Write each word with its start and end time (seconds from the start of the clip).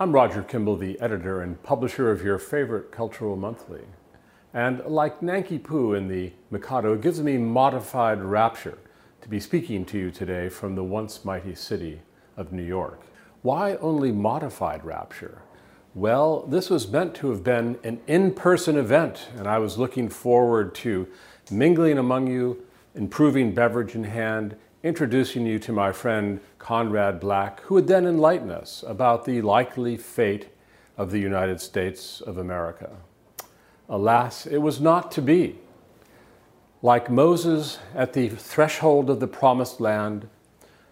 I'm 0.00 0.10
Roger 0.10 0.42
Kimball, 0.42 0.76
the 0.76 1.00
editor 1.00 1.40
and 1.40 1.62
publisher 1.62 2.10
of 2.10 2.20
your 2.24 2.36
favorite 2.36 2.90
cultural 2.90 3.36
monthly. 3.36 3.82
And 4.52 4.84
like 4.86 5.22
Nanki 5.22 5.56
Poo 5.56 5.94
in 5.94 6.08
the 6.08 6.32
Mikado, 6.50 6.94
it 6.94 7.00
gives 7.00 7.22
me 7.22 7.38
modified 7.38 8.20
rapture 8.20 8.76
to 9.22 9.28
be 9.28 9.38
speaking 9.38 9.84
to 9.84 9.96
you 9.96 10.10
today 10.10 10.48
from 10.48 10.74
the 10.74 10.82
once 10.82 11.24
mighty 11.24 11.54
city 11.54 12.02
of 12.36 12.52
New 12.52 12.64
York. 12.64 13.02
Why 13.42 13.76
only 13.76 14.10
modified 14.10 14.84
rapture? 14.84 15.42
Well, 15.94 16.44
this 16.48 16.70
was 16.70 16.90
meant 16.90 17.14
to 17.16 17.30
have 17.30 17.44
been 17.44 17.78
an 17.84 18.00
in 18.08 18.34
person 18.34 18.76
event, 18.76 19.28
and 19.36 19.46
I 19.46 19.58
was 19.58 19.78
looking 19.78 20.08
forward 20.08 20.74
to 20.76 21.06
mingling 21.52 21.98
among 21.98 22.26
you, 22.26 22.66
improving 22.96 23.54
beverage 23.54 23.94
in 23.94 24.02
hand, 24.02 24.56
introducing 24.84 25.46
you 25.46 25.58
to 25.58 25.72
my 25.72 25.90
friend 25.90 26.38
Conrad 26.58 27.18
Black, 27.18 27.60
who 27.62 27.74
would 27.74 27.86
then 27.86 28.06
enlighten 28.06 28.50
us 28.50 28.84
about 28.86 29.24
the 29.24 29.40
likely 29.40 29.96
fate 29.96 30.48
of 30.98 31.10
the 31.10 31.18
United 31.18 31.58
States 31.58 32.20
of 32.20 32.36
America. 32.36 32.90
Alas, 33.88 34.44
it 34.46 34.58
was 34.58 34.82
not 34.82 35.10
to 35.10 35.22
be. 35.22 35.58
Like 36.82 37.10
Moses 37.10 37.78
at 37.94 38.12
the 38.12 38.28
threshold 38.28 39.08
of 39.08 39.20
the 39.20 39.26
promised 39.26 39.80
land, 39.80 40.28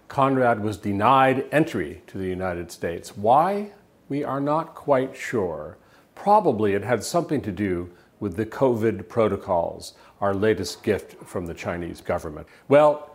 Conrad 0.09 0.63
was 0.63 0.79
denied 0.79 1.45
entry 1.53 2.03
to 2.07 2.17
the 2.17 2.27
United 2.27 2.73
States. 2.73 3.15
Why? 3.15 3.73
We 4.09 4.25
are 4.25 4.41
not 4.41 4.75
quite 4.75 5.15
sure. 5.15 5.77
Probably 6.15 6.73
it 6.73 6.83
had 6.83 7.05
something 7.05 7.43
to 7.43 7.53
do 7.53 7.91
with 8.21 8.37
the 8.37 8.47
COVID 8.47 9.09
protocols, 9.09 9.93
our 10.21 10.33
latest 10.33 10.83
gift 10.83 11.23
from 11.25 11.45
the 11.45 11.55
Chinese 11.55 12.01
government. 12.01 12.47
Well, 12.69 13.12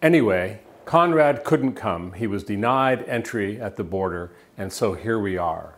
Anyway, 0.00 0.60
Conrad 0.84 1.42
couldn't 1.42 1.72
come. 1.72 2.12
He 2.12 2.28
was 2.28 2.44
denied 2.44 3.02
entry 3.08 3.60
at 3.60 3.74
the 3.74 3.82
border, 3.82 4.30
and 4.56 4.72
so 4.72 4.92
here 4.92 5.18
we 5.18 5.36
are. 5.36 5.74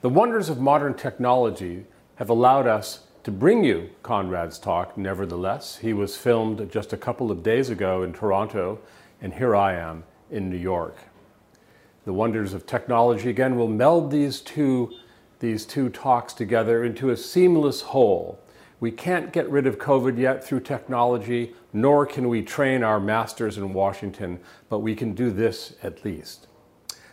The 0.00 0.08
wonders 0.08 0.48
of 0.48 0.60
modern 0.60 0.94
technology 0.94 1.84
have 2.16 2.28
allowed 2.28 2.66
us 2.66 3.04
to 3.22 3.30
bring 3.30 3.62
you 3.62 3.90
Conrad's 4.02 4.58
talk, 4.58 4.98
nevertheless. 4.98 5.76
He 5.76 5.92
was 5.92 6.16
filmed 6.16 6.68
just 6.72 6.92
a 6.92 6.96
couple 6.96 7.30
of 7.30 7.44
days 7.44 7.70
ago 7.70 8.02
in 8.02 8.12
Toronto, 8.12 8.80
and 9.22 9.32
here 9.32 9.54
I 9.54 9.74
am 9.74 10.02
in 10.28 10.50
New 10.50 10.56
York. 10.56 10.96
The 12.04 12.12
wonders 12.12 12.52
of 12.52 12.66
technology, 12.66 13.30
again, 13.30 13.54
will 13.54 13.68
meld 13.68 14.10
these 14.10 14.40
two, 14.40 14.92
these 15.38 15.64
two 15.64 15.88
talks 15.88 16.32
together 16.32 16.82
into 16.82 17.10
a 17.10 17.16
seamless 17.16 17.80
whole 17.82 18.40
we 18.78 18.90
can't 18.90 19.32
get 19.32 19.48
rid 19.50 19.66
of 19.66 19.78
COVID 19.78 20.18
yet 20.18 20.44
through 20.44 20.60
technology, 20.60 21.54
nor 21.76 22.06
can 22.06 22.28
we 22.30 22.40
train 22.40 22.82
our 22.82 22.98
masters 22.98 23.58
in 23.58 23.74
Washington, 23.74 24.40
but 24.70 24.78
we 24.78 24.94
can 24.94 25.12
do 25.12 25.30
this 25.30 25.74
at 25.82 26.06
least. 26.06 26.46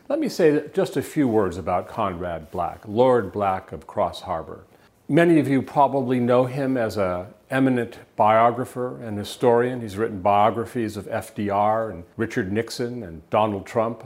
Let 0.07 0.19
me 0.19 0.29
say 0.29 0.69
just 0.73 0.95
a 0.95 1.01
few 1.01 1.27
words 1.27 1.57
about 1.57 1.89
Conrad 1.89 2.49
Black, 2.49 2.87
Lord 2.87 3.33
Black 3.33 3.73
of 3.73 3.87
Crossharbour. 3.87 4.61
Many 5.09 5.37
of 5.37 5.49
you 5.49 5.61
probably 5.61 6.21
know 6.21 6.45
him 6.45 6.77
as 6.77 6.95
an 6.95 7.27
eminent 7.49 7.99
biographer 8.15 9.03
and 9.03 9.17
historian. 9.17 9.81
He's 9.81 9.97
written 9.97 10.21
biographies 10.21 10.95
of 10.95 11.07
FDR 11.07 11.91
and 11.91 12.05
Richard 12.15 12.49
Nixon 12.49 13.03
and 13.03 13.29
Donald 13.29 13.65
Trump, 13.65 14.05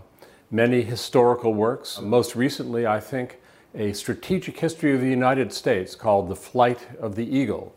many 0.49 0.81
historical 0.81 1.53
works. 1.53 2.01
Most 2.01 2.35
recently, 2.35 2.87
I 2.87 2.99
think, 2.99 3.39
a 3.75 3.93
strategic 3.93 4.59
history 4.59 4.95
of 4.95 5.01
the 5.01 5.09
United 5.09 5.53
States 5.53 5.93
called 5.93 6.29
The 6.29 6.35
Flight 6.35 6.87
of 6.99 7.15
the 7.15 7.27
Eagle. 7.27 7.75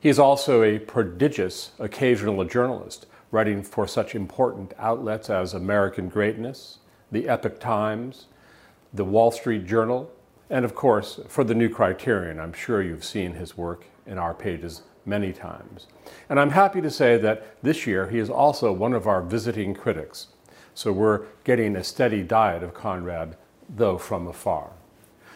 He 0.00 0.08
is 0.08 0.18
also 0.18 0.62
a 0.62 0.78
prodigious 0.78 1.72
occasional 1.78 2.42
journalist, 2.44 3.06
writing 3.30 3.62
for 3.62 3.86
such 3.86 4.14
important 4.14 4.72
outlets 4.78 5.28
as 5.28 5.52
American 5.52 6.08
Greatness, 6.08 6.78
The 7.12 7.28
Epoch 7.28 7.60
Times, 7.60 8.26
The 8.94 9.04
Wall 9.04 9.30
Street 9.30 9.66
Journal, 9.66 10.10
and 10.48 10.64
of 10.64 10.74
course, 10.74 11.20
for 11.28 11.44
the 11.44 11.54
New 11.54 11.68
Criterion. 11.68 12.40
I'm 12.40 12.54
sure 12.54 12.82
you've 12.82 13.04
seen 13.04 13.34
his 13.34 13.58
work 13.58 13.84
in 14.06 14.16
our 14.16 14.32
pages 14.32 14.82
many 15.04 15.34
times. 15.34 15.86
And 16.30 16.40
I'm 16.40 16.50
happy 16.50 16.80
to 16.80 16.90
say 16.90 17.18
that 17.18 17.62
this 17.62 17.86
year 17.86 18.08
he 18.08 18.18
is 18.18 18.30
also 18.30 18.72
one 18.72 18.94
of 18.94 19.06
our 19.06 19.22
visiting 19.22 19.74
critics. 19.74 20.28
So 20.72 20.92
we're 20.92 21.26
getting 21.44 21.76
a 21.76 21.84
steady 21.84 22.22
diet 22.22 22.62
of 22.62 22.72
Conrad, 22.72 23.36
though 23.68 23.98
from 23.98 24.26
afar. 24.26 24.70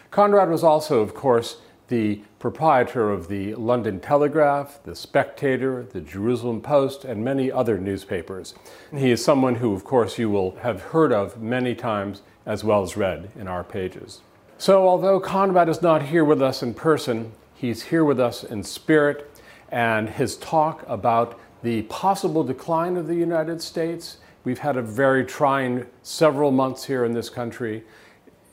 Conrad 0.09 0.49
was 0.49 0.63
also, 0.63 1.01
of 1.01 1.13
course, 1.13 1.57
the 1.87 2.21
proprietor 2.39 3.11
of 3.11 3.27
the 3.27 3.53
London 3.55 3.99
Telegraph, 3.99 4.81
the 4.83 4.95
Spectator, 4.95 5.83
the 5.83 6.01
Jerusalem 6.01 6.61
Post, 6.61 7.05
and 7.05 7.23
many 7.23 7.51
other 7.51 7.77
newspapers. 7.77 8.55
He 8.95 9.11
is 9.11 9.23
someone 9.23 9.55
who, 9.55 9.73
of 9.73 9.83
course, 9.83 10.17
you 10.17 10.29
will 10.29 10.55
have 10.57 10.81
heard 10.81 11.11
of 11.11 11.41
many 11.41 11.75
times 11.75 12.21
as 12.45 12.63
well 12.63 12.83
as 12.83 12.97
read 12.97 13.31
in 13.35 13.47
our 13.47 13.63
pages. 13.63 14.21
So, 14.57 14.87
although 14.87 15.19
Conrad 15.19 15.69
is 15.69 15.81
not 15.81 16.03
here 16.03 16.23
with 16.23 16.41
us 16.41 16.63
in 16.63 16.73
person, 16.73 17.33
he's 17.53 17.83
here 17.83 18.05
with 18.05 18.19
us 18.19 18.43
in 18.43 18.63
spirit, 18.63 19.31
and 19.69 20.09
his 20.09 20.37
talk 20.37 20.83
about 20.87 21.39
the 21.61 21.81
possible 21.83 22.43
decline 22.43 22.95
of 22.95 23.07
the 23.07 23.15
United 23.15 23.61
States. 23.61 24.17
We've 24.43 24.59
had 24.59 24.77
a 24.77 24.81
very 24.81 25.25
trying 25.25 25.87
several 26.03 26.51
months 26.51 26.85
here 26.85 27.03
in 27.03 27.13
this 27.13 27.29
country. 27.29 27.83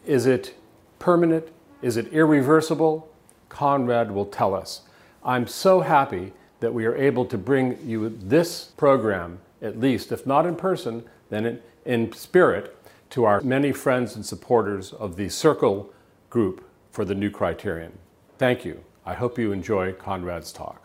Is 0.07 0.27
it 0.27 0.55
permanent? 0.99 1.49
Is 1.83 1.97
it 1.97 2.13
irreversible? 2.13 3.12
Conrad 3.53 4.11
will 4.11 4.25
tell 4.25 4.55
us. 4.55 4.81
I'm 5.23 5.47
so 5.47 5.83
happy 5.83 6.33
that 6.61 6.73
we 6.73 6.87
are 6.87 6.97
able 6.97 7.27
to 7.27 7.37
bring 7.37 7.79
you 7.87 8.09
this 8.09 8.65
program, 8.79 9.41
at 9.61 9.79
least, 9.79 10.11
if 10.11 10.27
not 10.27 10.47
in 10.47 10.57
person, 10.57 11.05
then 11.29 11.45
in, 11.45 11.61
in 11.85 12.13
spirit, 12.15 12.75
to 13.11 13.25
our 13.25 13.43
many 13.43 13.71
friends 13.71 14.17
and 14.17 14.25
supporters 14.25 14.95
of 14.95 15.17
the 15.17 15.29
Circle 15.29 15.93
group 16.31 16.67
for 16.91 17.05
the 17.05 17.15
New 17.15 17.31
Criterion. 17.31 17.93
Thank 18.39 18.65
you. 18.65 18.83
I 19.05 19.13
hope 19.13 19.39
you 19.39 19.53
enjoy 19.53 19.93
Conrad's 19.93 20.51
talk. 20.51 20.83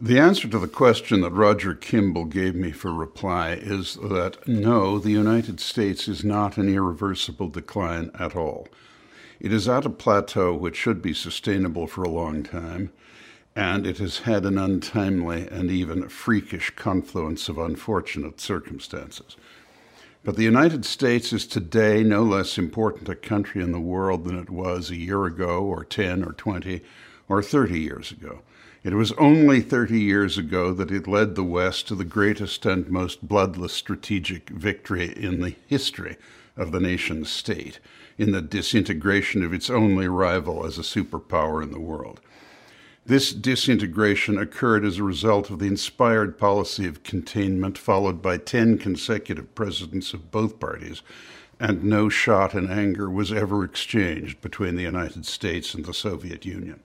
The 0.00 0.20
answer 0.20 0.46
to 0.46 0.60
the 0.60 0.68
question 0.68 1.22
that 1.22 1.32
Roger 1.32 1.74
Kimball 1.74 2.26
gave 2.26 2.54
me 2.54 2.70
for 2.70 2.92
reply 2.92 3.54
is 3.54 3.96
that 3.96 4.46
no, 4.46 5.00
the 5.00 5.10
United 5.10 5.58
States 5.58 6.06
is 6.06 6.22
not 6.22 6.56
in 6.56 6.72
irreversible 6.72 7.48
decline 7.48 8.12
at 8.16 8.36
all. 8.36 8.68
It 9.40 9.52
is 9.52 9.68
at 9.68 9.84
a 9.84 9.90
plateau 9.90 10.54
which 10.54 10.76
should 10.76 11.02
be 11.02 11.12
sustainable 11.12 11.88
for 11.88 12.04
a 12.04 12.08
long 12.08 12.44
time, 12.44 12.92
and 13.56 13.88
it 13.88 13.98
has 13.98 14.18
had 14.18 14.44
an 14.44 14.56
untimely 14.56 15.48
and 15.48 15.68
even 15.68 16.08
freakish 16.08 16.70
confluence 16.76 17.48
of 17.48 17.58
unfortunate 17.58 18.40
circumstances. 18.40 19.36
But 20.22 20.36
the 20.36 20.44
United 20.44 20.84
States 20.84 21.32
is 21.32 21.44
today 21.44 22.04
no 22.04 22.22
less 22.22 22.56
important 22.56 23.08
a 23.08 23.16
country 23.16 23.64
in 23.64 23.72
the 23.72 23.80
world 23.80 24.26
than 24.26 24.38
it 24.38 24.50
was 24.50 24.90
a 24.90 24.96
year 24.96 25.24
ago, 25.24 25.60
or 25.64 25.84
10, 25.84 26.22
or 26.22 26.34
20, 26.34 26.82
or 27.28 27.42
30 27.42 27.80
years 27.80 28.12
ago. 28.12 28.42
It 28.88 28.94
was 28.94 29.12
only 29.18 29.60
30 29.60 30.00
years 30.00 30.38
ago 30.38 30.72
that 30.72 30.90
it 30.90 31.06
led 31.06 31.34
the 31.34 31.44
West 31.44 31.86
to 31.88 31.94
the 31.94 32.06
greatest 32.06 32.64
and 32.64 32.88
most 32.88 33.28
bloodless 33.28 33.74
strategic 33.74 34.48
victory 34.48 35.12
in 35.14 35.42
the 35.42 35.56
history 35.66 36.16
of 36.56 36.72
the 36.72 36.80
nation 36.80 37.26
state, 37.26 37.80
in 38.16 38.32
the 38.32 38.40
disintegration 38.40 39.42
of 39.42 39.52
its 39.52 39.68
only 39.68 40.08
rival 40.08 40.64
as 40.64 40.78
a 40.78 40.80
superpower 40.80 41.62
in 41.62 41.70
the 41.70 41.78
world. 41.78 42.22
This 43.04 43.34
disintegration 43.34 44.38
occurred 44.38 44.86
as 44.86 44.96
a 44.96 45.04
result 45.04 45.50
of 45.50 45.58
the 45.58 45.66
inspired 45.66 46.38
policy 46.38 46.86
of 46.86 47.02
containment, 47.02 47.76
followed 47.76 48.22
by 48.22 48.38
10 48.38 48.78
consecutive 48.78 49.54
presidents 49.54 50.14
of 50.14 50.30
both 50.30 50.58
parties, 50.58 51.02
and 51.60 51.84
no 51.84 52.08
shot 52.08 52.54
in 52.54 52.70
anger 52.70 53.10
was 53.10 53.34
ever 53.34 53.64
exchanged 53.64 54.40
between 54.40 54.76
the 54.76 54.82
United 54.82 55.26
States 55.26 55.74
and 55.74 55.84
the 55.84 55.92
Soviet 55.92 56.46
Union 56.46 56.80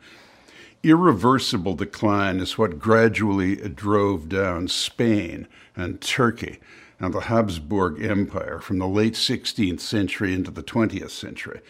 irreversible 0.83 1.75
decline 1.75 2.41
is 2.41 2.57
what 2.57 2.77
gradually 2.77 3.55
drove 3.55 4.27
down 4.27 4.67
Spain 4.67 5.47
and 5.77 6.01
Turkey 6.01 6.59
and 6.99 7.13
the 7.13 7.21
Habsburg 7.21 8.03
Empire 8.03 8.59
from 8.59 8.79
the 8.79 8.87
late 8.87 9.13
16th 9.13 9.79
century 9.79 10.33
into 10.33 10.51
the 10.51 10.61
20th 10.61 11.11
century. 11.11 11.61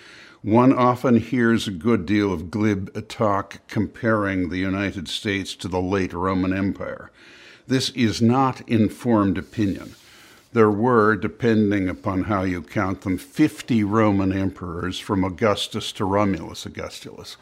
One 0.42 0.74
often 0.74 1.18
hears 1.18 1.68
a 1.68 1.72
good 1.72 2.08
deal 2.08 2.34
of 2.34 2.50
glib 2.50 3.08
talk 3.08 3.60
comparing 3.68 4.50
the 4.50 4.58
United 4.58 5.08
States 5.08 5.56
to 5.58 5.68
the 5.68 5.82
late 5.82 6.12
Roman 6.12 6.52
Empire. 6.52 7.12
This 7.68 7.92
is 7.92 8.22
not 8.22 8.68
informed 8.68 9.38
opinion. 9.38 9.94
There 10.54 10.72
were, 10.72 11.16
depending 11.16 11.88
upon 11.88 12.24
how 12.24 12.44
you 12.44 12.62
count 12.62 13.02
them, 13.02 13.18
50 13.18 13.84
Roman 13.84 14.34
emperors 14.34 15.00
from 15.00 15.24
Augustus 15.24 15.92
to 15.94 16.06
Romulus 16.06 16.66
Augustulus 16.66 17.38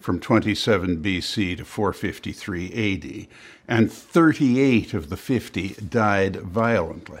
from 0.00 0.18
27 0.18 1.02
BC 1.02 1.58
to 1.58 1.64
453 1.64 2.94
AD, 2.94 3.26
and 3.68 3.92
38 3.92 4.94
of 4.94 5.10
the 5.10 5.16
50 5.16 5.68
died 5.88 6.36
violently. 6.36 7.20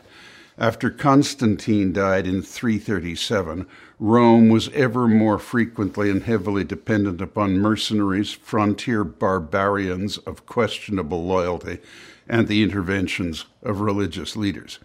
After 0.58 0.90
Constantine 0.90 1.92
died 1.92 2.26
in 2.26 2.42
337, 2.42 3.66
Rome 3.98 4.48
was 4.48 4.68
ever 4.70 5.06
more 5.06 5.38
frequently 5.38 6.10
and 6.10 6.22
heavily 6.22 6.64
dependent 6.64 7.20
upon 7.20 7.58
mercenaries, 7.58 8.32
frontier 8.32 9.04
barbarians 9.04 10.18
of 10.18 10.46
questionable 10.46 11.24
loyalty, 11.24 11.78
and 12.28 12.46
the 12.48 12.62
interventions 12.62 13.46
of 13.62 13.80
religious 13.80 14.36
leaders. 14.36 14.78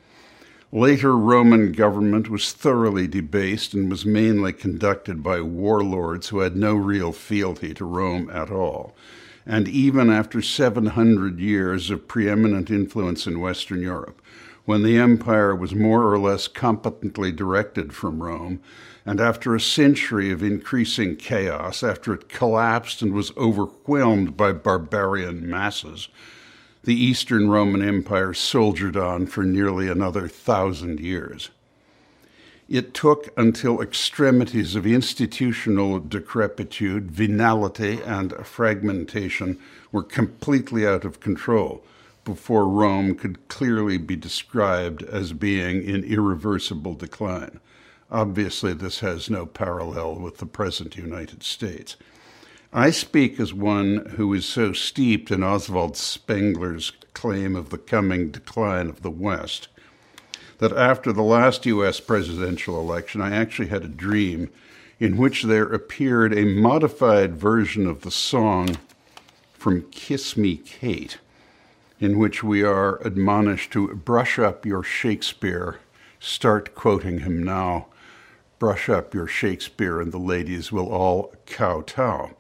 Later 0.76 1.16
Roman 1.16 1.72
government 1.72 2.30
was 2.30 2.52
thoroughly 2.52 3.08
debased 3.08 3.74
and 3.74 3.90
was 3.90 4.06
mainly 4.06 4.52
conducted 4.52 5.24
by 5.24 5.40
warlords 5.40 6.28
who 6.28 6.40
had 6.40 6.58
no 6.58 6.76
real 6.76 7.14
fealty 7.14 7.74
to 7.76 7.86
Rome 7.86 8.30
at 8.30 8.52
all. 8.52 8.94
And 9.46 9.70
even 9.70 10.10
after 10.10 10.42
700 10.42 11.40
years 11.40 11.90
of 11.90 12.10
preeminent 12.10 12.70
influence 12.70 13.26
in 13.26 13.40
Western 13.40 13.82
Europe, 13.82 14.22
when 14.66 14.84
the 14.84 14.98
empire 14.98 15.56
was 15.56 15.74
more 15.74 16.12
or 16.12 16.20
less 16.20 16.50
competently 16.50 17.32
directed 17.32 17.94
from 17.94 18.22
Rome, 18.22 18.60
and 19.06 19.22
after 19.22 19.56
a 19.56 19.62
century 19.62 20.30
of 20.30 20.44
increasing 20.44 21.16
chaos, 21.16 21.84
after 21.84 22.14
it 22.14 22.28
collapsed 22.28 23.02
and 23.02 23.14
was 23.14 23.32
overwhelmed 23.38 24.36
by 24.36 24.52
barbarian 24.52 25.50
masses, 25.50 26.10
the 26.86 26.94
Eastern 26.94 27.50
Roman 27.50 27.82
Empire 27.82 28.34
soldiered 28.34 28.96
on 28.96 29.26
for 29.26 29.44
nearly 29.44 29.90
another 29.90 30.28
thousand 30.28 31.00
years. 31.00 31.50
It 32.70 32.94
took 32.94 33.34
until 33.36 33.82
extremities 33.82 34.76
of 34.76 34.86
institutional 34.86 36.00
decrepitude, 36.00 37.12
venality, 37.12 38.02
and 38.04 38.34
fragmentation 38.46 39.60
were 39.92 40.04
completely 40.04 40.86
out 40.86 41.06
of 41.06 41.20
control 41.20 41.84
before 42.24 42.68
Rome 42.68 43.16
could 43.16 43.48
clearly 43.48 43.98
be 43.98 44.16
described 44.16 45.02
as 45.04 45.34
being 45.34 45.84
in 45.84 46.04
irreversible 46.04 46.94
decline. 46.94 47.60
Obviously, 48.12 48.74
this 48.74 49.00
has 49.00 49.30
no 49.30 49.48
parallel 49.48 50.16
with 50.16 50.38
the 50.38 50.46
present 50.46 50.98
United 50.98 51.42
States. 51.42 51.96
I 52.78 52.92
speak 52.92 53.40
as 53.40 53.54
one 53.54 54.06
who 54.18 54.34
is 54.34 54.46
so 54.46 54.74
steeped 54.74 55.32
in 55.32 55.42
Oswald 55.42 55.96
Spengler's 55.96 56.92
claim 57.14 57.56
of 57.56 57.70
the 57.70 57.78
coming 57.78 58.32
decline 58.32 58.90
of 58.90 59.02
the 59.02 59.10
West 59.10 59.70
that 60.58 60.74
after 60.74 61.14
the 61.14 61.24
last 61.24 61.66
U.S. 61.66 62.02
presidential 62.02 62.78
election, 62.78 63.22
I 63.22 63.34
actually 63.34 63.70
had 63.70 63.86
a 63.86 63.88
dream 63.88 64.50
in 65.00 65.16
which 65.16 65.44
there 65.44 65.64
appeared 65.64 66.38
a 66.38 66.44
modified 66.44 67.38
version 67.38 67.88
of 67.88 68.02
the 68.02 68.12
song 68.12 68.78
from 69.54 69.84
Kiss 69.84 70.36
Me 70.36 70.58
Kate, 70.58 71.20
in 72.02 72.20
which 72.20 72.44
we 72.44 72.62
are 72.62 73.02
admonished 73.08 73.72
to 73.72 73.96
brush 73.96 74.38
up 74.38 74.66
your 74.66 74.84
Shakespeare, 74.84 75.80
start 76.20 76.76
quoting 76.76 77.20
him 77.20 77.42
now, 77.42 77.86
brush 78.60 78.90
up 78.90 79.14
your 79.14 79.28
Shakespeare, 79.28 80.02
and 80.02 80.12
the 80.12 80.18
ladies 80.18 80.74
will 80.74 80.90
all 80.90 81.34
kowtow. 81.46 82.36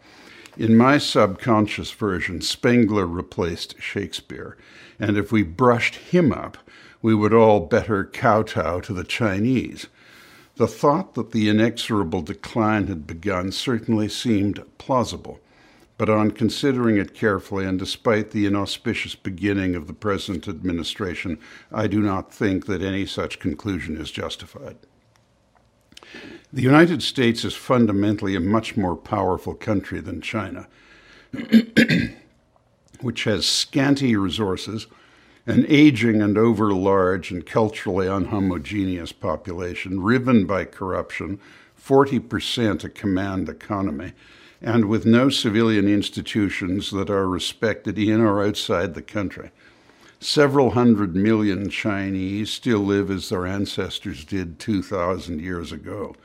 In 0.57 0.77
my 0.77 0.97
subconscious 0.97 1.91
version, 1.91 2.39
Spengler 2.39 3.05
replaced 3.05 3.75
Shakespeare, 3.81 4.55
and 4.97 5.17
if 5.17 5.29
we 5.29 5.43
brushed 5.43 5.95
him 5.95 6.31
up, 6.31 6.57
we 7.01 7.13
would 7.13 7.33
all 7.33 7.59
better 7.59 8.05
kowtow 8.05 8.79
to 8.79 8.93
the 8.93 9.03
Chinese. 9.03 9.87
The 10.55 10.67
thought 10.67 11.15
that 11.15 11.31
the 11.31 11.49
inexorable 11.49 12.21
decline 12.21 12.87
had 12.87 13.05
begun 13.05 13.51
certainly 13.51 14.07
seemed 14.07 14.63
plausible, 14.77 15.41
but 15.97 16.09
on 16.09 16.31
considering 16.31 16.95
it 16.95 17.13
carefully, 17.13 17.65
and 17.65 17.77
despite 17.77 18.31
the 18.31 18.45
inauspicious 18.45 19.15
beginning 19.15 19.75
of 19.75 19.87
the 19.87 19.93
present 19.93 20.47
administration, 20.47 21.37
I 21.69 21.87
do 21.87 21.99
not 21.99 22.33
think 22.33 22.65
that 22.67 22.81
any 22.81 23.05
such 23.05 23.39
conclusion 23.39 23.97
is 23.97 24.09
justified. 24.09 24.77
The 26.55 26.61
United 26.61 27.03
States 27.03 27.43
is 27.43 27.53
fundamentally 27.53 28.33
a 28.33 28.39
much 28.39 28.77
more 28.77 28.95
powerful 28.95 29.55
country 29.55 29.99
than 29.99 30.21
China, 30.21 30.69
which 33.01 33.25
has 33.25 33.45
scanty 33.45 34.15
resources, 34.15 34.87
an 35.45 35.65
aging 35.67 36.21
and 36.21 36.37
overlarge 36.37 37.29
and 37.29 37.45
culturally 37.45 38.07
unhomogeneous 38.07 39.11
population, 39.11 39.99
riven 39.99 40.45
by 40.45 40.63
corruption, 40.63 41.41
40% 41.77 42.85
a 42.85 42.89
command 42.89 43.49
economy, 43.49 44.13
and 44.61 44.85
with 44.85 45.05
no 45.05 45.27
civilian 45.27 45.89
institutions 45.89 46.89
that 46.91 47.09
are 47.09 47.27
respected 47.27 47.99
in 47.99 48.21
or 48.21 48.41
outside 48.41 48.93
the 48.93 49.01
country. 49.01 49.51
Several 50.21 50.71
hundred 50.71 51.17
million 51.17 51.69
Chinese 51.69 52.49
still 52.49 52.79
live 52.79 53.11
as 53.11 53.27
their 53.27 53.45
ancestors 53.45 54.23
did 54.23 54.57
2,000 54.57 55.41
years 55.41 55.73
ago. 55.73 56.15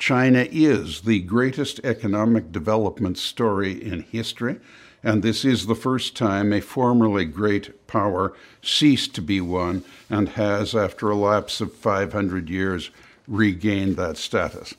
China 0.00 0.48
is 0.50 1.02
the 1.02 1.20
greatest 1.20 1.78
economic 1.84 2.50
development 2.50 3.18
story 3.18 3.72
in 3.72 4.00
history, 4.00 4.56
and 5.04 5.22
this 5.22 5.44
is 5.44 5.66
the 5.66 5.74
first 5.74 6.16
time 6.16 6.54
a 6.54 6.60
formerly 6.62 7.26
great 7.26 7.86
power 7.86 8.32
ceased 8.62 9.14
to 9.14 9.20
be 9.20 9.42
one 9.42 9.84
and 10.08 10.30
has, 10.30 10.74
after 10.74 11.10
a 11.10 11.14
lapse 11.14 11.60
of 11.60 11.74
500 11.74 12.48
years, 12.48 12.88
regained 13.28 13.98
that 13.98 14.16
status. 14.16 14.72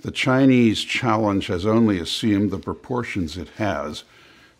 The 0.00 0.10
Chinese 0.10 0.82
challenge 0.82 1.46
has 1.46 1.64
only 1.64 2.00
assumed 2.00 2.50
the 2.50 2.58
proportions 2.58 3.36
it 3.36 3.50
has 3.58 4.02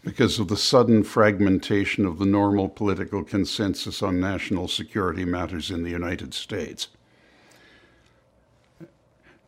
because 0.04 0.38
of 0.38 0.46
the 0.46 0.56
sudden 0.56 1.02
fragmentation 1.02 2.06
of 2.06 2.20
the 2.20 2.26
normal 2.26 2.68
political 2.68 3.24
consensus 3.24 4.04
on 4.04 4.20
national 4.20 4.68
security 4.68 5.24
matters 5.24 5.72
in 5.72 5.82
the 5.82 5.90
United 5.90 6.32
States. 6.32 6.86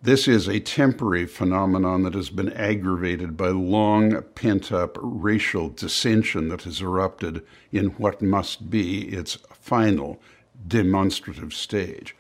This 0.00 0.28
is 0.28 0.46
a 0.46 0.60
temporary 0.60 1.26
phenomenon 1.26 2.04
that 2.04 2.14
has 2.14 2.30
been 2.30 2.52
aggravated 2.52 3.36
by 3.36 3.48
long 3.48 4.22
pent 4.36 4.70
up 4.70 4.96
racial 5.02 5.70
dissension 5.70 6.50
that 6.50 6.62
has 6.62 6.80
erupted 6.80 7.44
in 7.72 7.86
what 7.98 8.22
must 8.22 8.70
be 8.70 9.08
its 9.08 9.38
final 9.52 10.20
demonstrative 10.68 11.52
stage. 11.52 12.14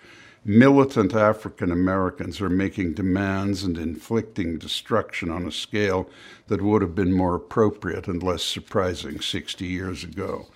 Militant 0.44 1.14
African 1.14 1.70
Americans 1.70 2.40
are 2.40 2.50
making 2.50 2.94
demands 2.94 3.62
and 3.62 3.78
inflicting 3.78 4.58
destruction 4.58 5.30
on 5.30 5.46
a 5.46 5.52
scale 5.52 6.10
that 6.48 6.60
would 6.60 6.82
have 6.82 6.96
been 6.96 7.12
more 7.12 7.36
appropriate 7.36 8.08
and 8.08 8.24
less 8.24 8.42
surprising 8.42 9.20
60 9.20 9.64
years 9.64 10.02
ago. 10.02 10.48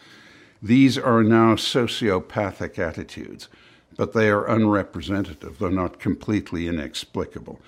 These 0.61 0.99
are 0.99 1.23
now 1.23 1.55
sociopathic 1.55 2.81
attitudes 2.81 3.49
but 3.97 4.13
they 4.13 4.29
are 4.29 4.47
unrepresentative, 4.47 5.59
though 5.59 5.69
not 5.69 6.01
completely 6.01 6.69
inexplicable. 6.69 7.61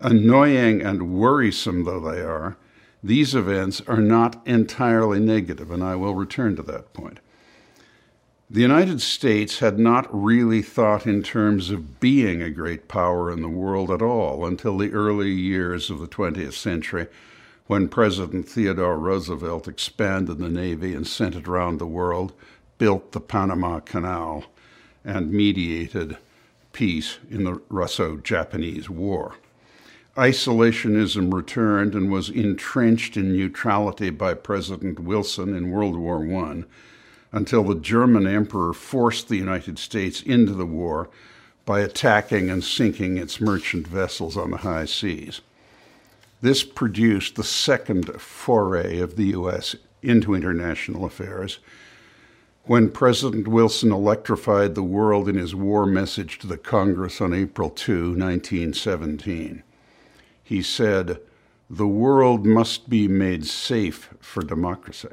Annoying 0.00 0.82
and 0.82 1.14
worrisome 1.14 1.84
though 1.84 2.00
they 2.00 2.20
are, 2.20 2.56
these 3.02 3.34
events 3.34 3.80
are 3.88 4.00
not 4.00 4.40
entirely 4.46 5.18
negative, 5.18 5.70
and 5.70 5.82
I 5.82 5.96
will 5.96 6.14
return 6.14 6.56
to 6.56 6.62
that 6.62 6.92
point. 6.92 7.18
The 8.48 8.60
United 8.60 9.00
States 9.00 9.60
had 9.60 9.78
not 9.78 10.06
really 10.12 10.60
thought 10.60 11.06
in 11.06 11.22
terms 11.22 11.70
of 11.70 12.00
being 12.00 12.42
a 12.42 12.50
great 12.50 12.86
power 12.86 13.30
in 13.30 13.40
the 13.40 13.48
world 13.48 13.90
at 13.90 14.02
all 14.02 14.44
until 14.44 14.76
the 14.76 14.92
early 14.92 15.30
years 15.30 15.88
of 15.88 16.00
the 16.00 16.06
20th 16.06 16.52
century, 16.52 17.06
when 17.66 17.88
President 17.88 18.46
Theodore 18.46 18.98
Roosevelt 18.98 19.66
expanded 19.66 20.38
the 20.38 20.50
Navy 20.50 20.94
and 20.94 21.06
sent 21.06 21.34
it 21.34 21.48
around 21.48 21.78
the 21.78 21.86
world, 21.86 22.34
built 22.76 23.12
the 23.12 23.20
Panama 23.20 23.80
Canal, 23.80 24.44
and 25.04 25.32
mediated 25.32 26.16
peace 26.72 27.18
in 27.30 27.44
the 27.44 27.60
Russo 27.68 28.16
Japanese 28.16 28.88
War. 28.88 29.34
Isolationism 30.16 31.32
returned 31.32 31.94
and 31.94 32.10
was 32.10 32.28
entrenched 32.28 33.16
in 33.16 33.34
neutrality 33.34 34.10
by 34.10 34.34
President 34.34 35.00
Wilson 35.00 35.56
in 35.56 35.70
World 35.70 35.96
War 35.96 36.22
I 36.44 36.64
until 37.32 37.64
the 37.64 37.80
German 37.80 38.26
emperor 38.26 38.74
forced 38.74 39.28
the 39.28 39.38
United 39.38 39.78
States 39.78 40.20
into 40.22 40.52
the 40.52 40.66
war 40.66 41.08
by 41.64 41.80
attacking 41.80 42.50
and 42.50 42.62
sinking 42.62 43.16
its 43.16 43.40
merchant 43.40 43.86
vessels 43.86 44.36
on 44.36 44.50
the 44.50 44.58
high 44.58 44.84
seas. 44.84 45.40
This 46.42 46.62
produced 46.62 47.36
the 47.36 47.44
second 47.44 48.20
foray 48.20 48.98
of 48.98 49.16
the 49.16 49.26
U.S. 49.26 49.76
into 50.02 50.34
international 50.34 51.04
affairs 51.04 51.58
when 52.64 52.88
President 52.88 53.48
Wilson 53.48 53.90
electrified 53.90 54.74
the 54.74 54.82
world 54.82 55.28
in 55.28 55.36
his 55.36 55.54
war 55.54 55.84
message 55.84 56.38
to 56.38 56.46
the 56.46 56.56
Congress 56.56 57.20
on 57.20 57.34
April 57.34 57.68
2, 57.68 58.10
1917. 58.10 59.62
He 60.44 60.62
said, 60.62 61.18
The 61.68 61.88
world 61.88 62.46
must 62.46 62.88
be 62.88 63.08
made 63.08 63.46
safe 63.46 64.10
for 64.20 64.42
democracy. 64.42 65.08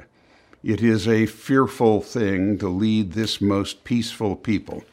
It 0.62 0.80
is 0.80 1.08
a 1.08 1.26
fearful 1.26 2.02
thing 2.02 2.58
to 2.58 2.68
lead 2.68 3.12
this 3.12 3.40
most 3.40 3.82
peaceful 3.82 4.36
people 4.36 4.84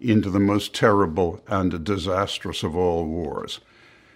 into 0.00 0.30
the 0.30 0.40
most 0.40 0.74
terrible 0.74 1.42
and 1.48 1.84
disastrous 1.84 2.62
of 2.62 2.74
all 2.74 3.04
wars. 3.04 3.60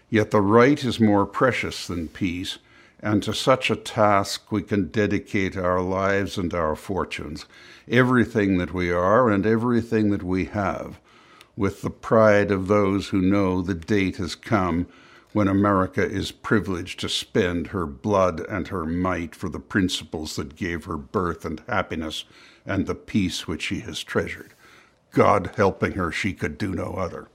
Yet 0.09 0.31
the 0.31 0.41
right 0.41 0.83
is 0.83 1.00
more 1.00 1.26
precious 1.26 1.87
than 1.87 2.09
peace, 2.09 2.59
and 3.01 3.23
to 3.23 3.35
such 3.35 3.71
a 3.71 3.77
task 3.77 4.51
we 4.51 4.63
can 4.63 4.89
dedicate 4.89 5.57
our 5.57 5.81
lives 5.81 6.39
and 6.39 6.55
our 6.55 6.75
fortunes 6.75 7.47
everything 7.89 8.59
that 8.59 8.73
we 8.73 8.91
are 8.91 9.31
and 9.31 9.45
everything 9.47 10.11
that 10.11 10.23
we 10.23 10.47
have, 10.47 10.99
with 11.57 11.83
the 11.83 11.91
pride 11.91 12.51
of 12.51 12.67
those 12.67 13.09
who 13.09 13.21
know 13.21 13.61
the 13.61 13.75
date 13.75 14.17
has 14.17 14.35
come 14.35 14.87
when 15.33 15.49
America 15.49 16.03
is 16.05 16.31
privileged 16.31 17.01
to 17.01 17.09
spend 17.09 17.69
her 17.69 17.87
blood 17.87 18.41
and 18.49 18.69
her 18.69 18.85
might 18.85 19.35
for 19.35 19.49
the 19.49 19.61
principles 19.61 20.37
that 20.37 20.57
gave 20.57 20.85
her 20.85 20.97
birth 20.97 21.45
and 21.45 21.63
happiness 21.69 22.25
and 22.65 22.87
the 22.87 22.95
peace 22.95 23.47
which 23.47 23.63
she 23.63 23.81
has 23.81 24.03
treasured. 24.03 24.55
God 25.11 25.53
helping 25.57 25.93
her, 25.93 26.11
she 26.11 26.33
could 26.33 26.57
do 26.57 26.75
no 26.75 26.95
other. 26.95 27.29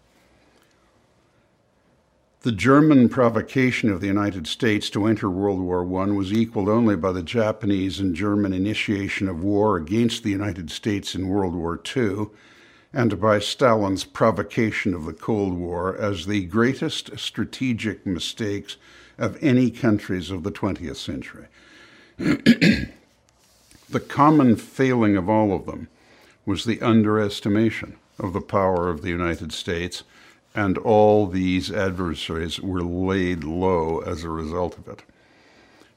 The 2.42 2.52
German 2.54 3.10
provocation 3.10 3.90
of 3.90 4.00
the 4.00 4.08
United 4.08 4.48
States 4.48 4.90
to 4.92 5.08
enter 5.08 5.30
World 5.30 5.60
War 5.60 5.82
I 6.02 6.06
was 6.12 6.32
equaled 6.32 6.70
only 6.70 6.96
by 6.96 7.12
the 7.12 7.22
Japanese 7.22 8.00
and 8.00 8.16
German 8.16 8.54
initiation 8.54 9.28
of 9.28 9.44
war 9.44 9.76
against 9.76 10.24
the 10.24 10.30
United 10.30 10.72
States 10.72 11.16
in 11.16 11.28
World 11.28 11.54
War 11.54 11.78
II 11.98 12.28
and 12.94 13.20
by 13.20 13.40
Stalin's 13.40 14.06
provocation 14.06 14.94
of 14.94 15.04
the 15.04 15.12
Cold 15.12 15.54
War 15.54 15.98
as 15.98 16.28
the 16.28 16.46
greatest 16.46 17.20
strategic 17.20 18.06
mistakes 18.06 18.78
of 19.18 19.38
any 19.42 19.70
countries 19.70 20.32
of 20.32 20.44
the 20.44 20.52
20th 20.52 20.96
century. 20.96 21.48
the 22.18 22.90
common 24.08 24.56
failing 24.56 25.18
of 25.18 25.28
all 25.28 25.54
of 25.54 25.66
them 25.66 25.90
was 26.46 26.64
the 26.64 26.82
underestimation 26.82 27.98
of 28.18 28.32
the 28.32 28.40
power 28.40 28.90
of 28.90 29.02
the 29.02 29.10
United 29.10 29.52
States 29.52 30.04
and 30.56 30.78
all 30.80 31.28
these 31.28 31.72
adversaries 31.72 32.60
were 32.60 32.82
laid 32.82 33.44
low 33.44 34.00
as 34.00 34.24
a 34.24 34.30
result 34.30 34.78
of 34.78 34.88
it. 34.88 35.04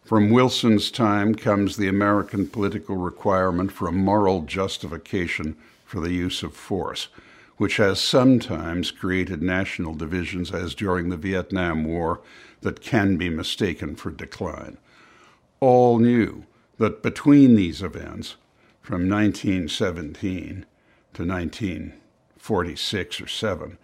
From 0.05 0.31
Wilson's 0.31 0.91
time 0.91 1.35
comes 1.35 1.77
the 1.77 1.89
American 1.89 2.49
political 2.49 2.97
requirement 2.97 3.73
for 3.73 3.89
a 3.89 3.93
moral 3.93 4.43
justification 4.43 5.57
for 5.85 6.01
the 6.01 6.13
use 6.13 6.43
of 6.43 6.55
force, 6.55 7.09
which 7.57 7.77
has 7.77 8.01
sometimes 8.01 8.91
created 8.91 9.43
national 9.43 9.95
divisions, 9.95 10.51
as 10.53 10.75
during 10.75 11.09
the 11.09 11.17
Vietnam 11.17 11.85
War, 11.85 12.21
that 12.63 12.81
can 12.81 13.17
be 13.17 13.29
mistaken 13.29 13.95
for 13.95 14.11
decline. 14.11 14.77
All 15.61 15.99
knew 15.99 16.45
that 16.79 17.03
between 17.03 17.55
these 17.55 17.83
events, 17.83 18.37
from 18.81 19.09
1917 19.09 20.67
to 21.15 21.25
1946 21.25 23.21
or 23.21 23.27
7, 23.29 23.79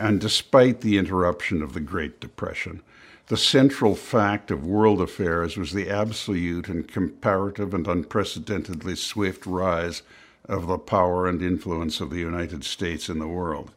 and 0.00 0.18
despite 0.18 0.80
the 0.80 0.96
interruption 0.96 1.62
of 1.62 1.74
the 1.74 1.80
Great 1.80 2.20
Depression, 2.20 2.80
the 3.26 3.36
central 3.36 3.94
fact 3.94 4.50
of 4.50 4.66
world 4.66 4.98
affairs 4.98 5.58
was 5.58 5.74
the 5.74 5.90
absolute 5.90 6.68
and 6.68 6.88
comparative 6.88 7.74
and 7.74 7.86
unprecedentedly 7.86 8.96
swift 8.96 9.44
rise 9.44 10.02
of 10.48 10.66
the 10.66 10.78
power 10.78 11.28
and 11.28 11.42
influence 11.42 12.00
of 12.00 12.08
the 12.08 12.18
United 12.18 12.64
States 12.64 13.10
in 13.10 13.18
the 13.18 13.28
world. 13.28 13.72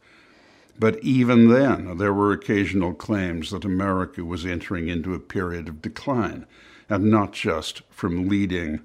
But 0.79 0.97
even 1.03 1.49
then, 1.49 1.97
there 1.97 2.13
were 2.13 2.31
occasional 2.31 2.93
claims 2.93 3.51
that 3.51 3.65
America 3.65 4.23
was 4.23 4.45
entering 4.45 4.87
into 4.87 5.13
a 5.13 5.19
period 5.19 5.67
of 5.67 5.81
decline, 5.81 6.47
and 6.89 7.11
not 7.11 7.33
just 7.33 7.81
from 7.89 8.29
leading 8.29 8.79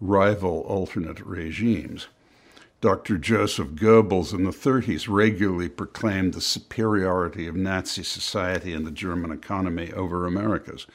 rival 0.00 0.60
alternate 0.62 1.20
regimes. 1.20 2.08
Dr. 2.80 3.18
Joseph 3.18 3.72
Goebbels 3.72 4.32
in 4.32 4.44
the 4.44 4.50
30s 4.50 5.06
regularly 5.06 5.68
proclaimed 5.68 6.32
the 6.32 6.40
superiority 6.40 7.46
of 7.46 7.54
Nazi 7.54 8.02
society 8.02 8.72
and 8.72 8.86
the 8.86 8.90
German 8.90 9.30
economy 9.30 9.92
over 9.92 10.26
America's. 10.26 10.86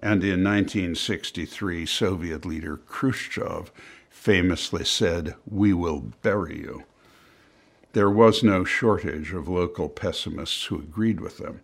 And 0.00 0.24
in 0.24 0.42
1963, 0.42 1.86
Soviet 1.86 2.44
leader 2.44 2.76
Khrushchev 2.76 3.70
famously 4.10 4.84
said, 4.84 5.36
We 5.48 5.72
will 5.72 6.10
bury 6.22 6.58
you. 6.58 6.82
There 7.92 8.10
was 8.10 8.42
no 8.42 8.64
shortage 8.64 9.32
of 9.32 9.48
local 9.48 9.88
pessimists 9.88 10.64
who 10.64 10.80
agreed 10.80 11.20
with 11.20 11.38
them. 11.38 11.60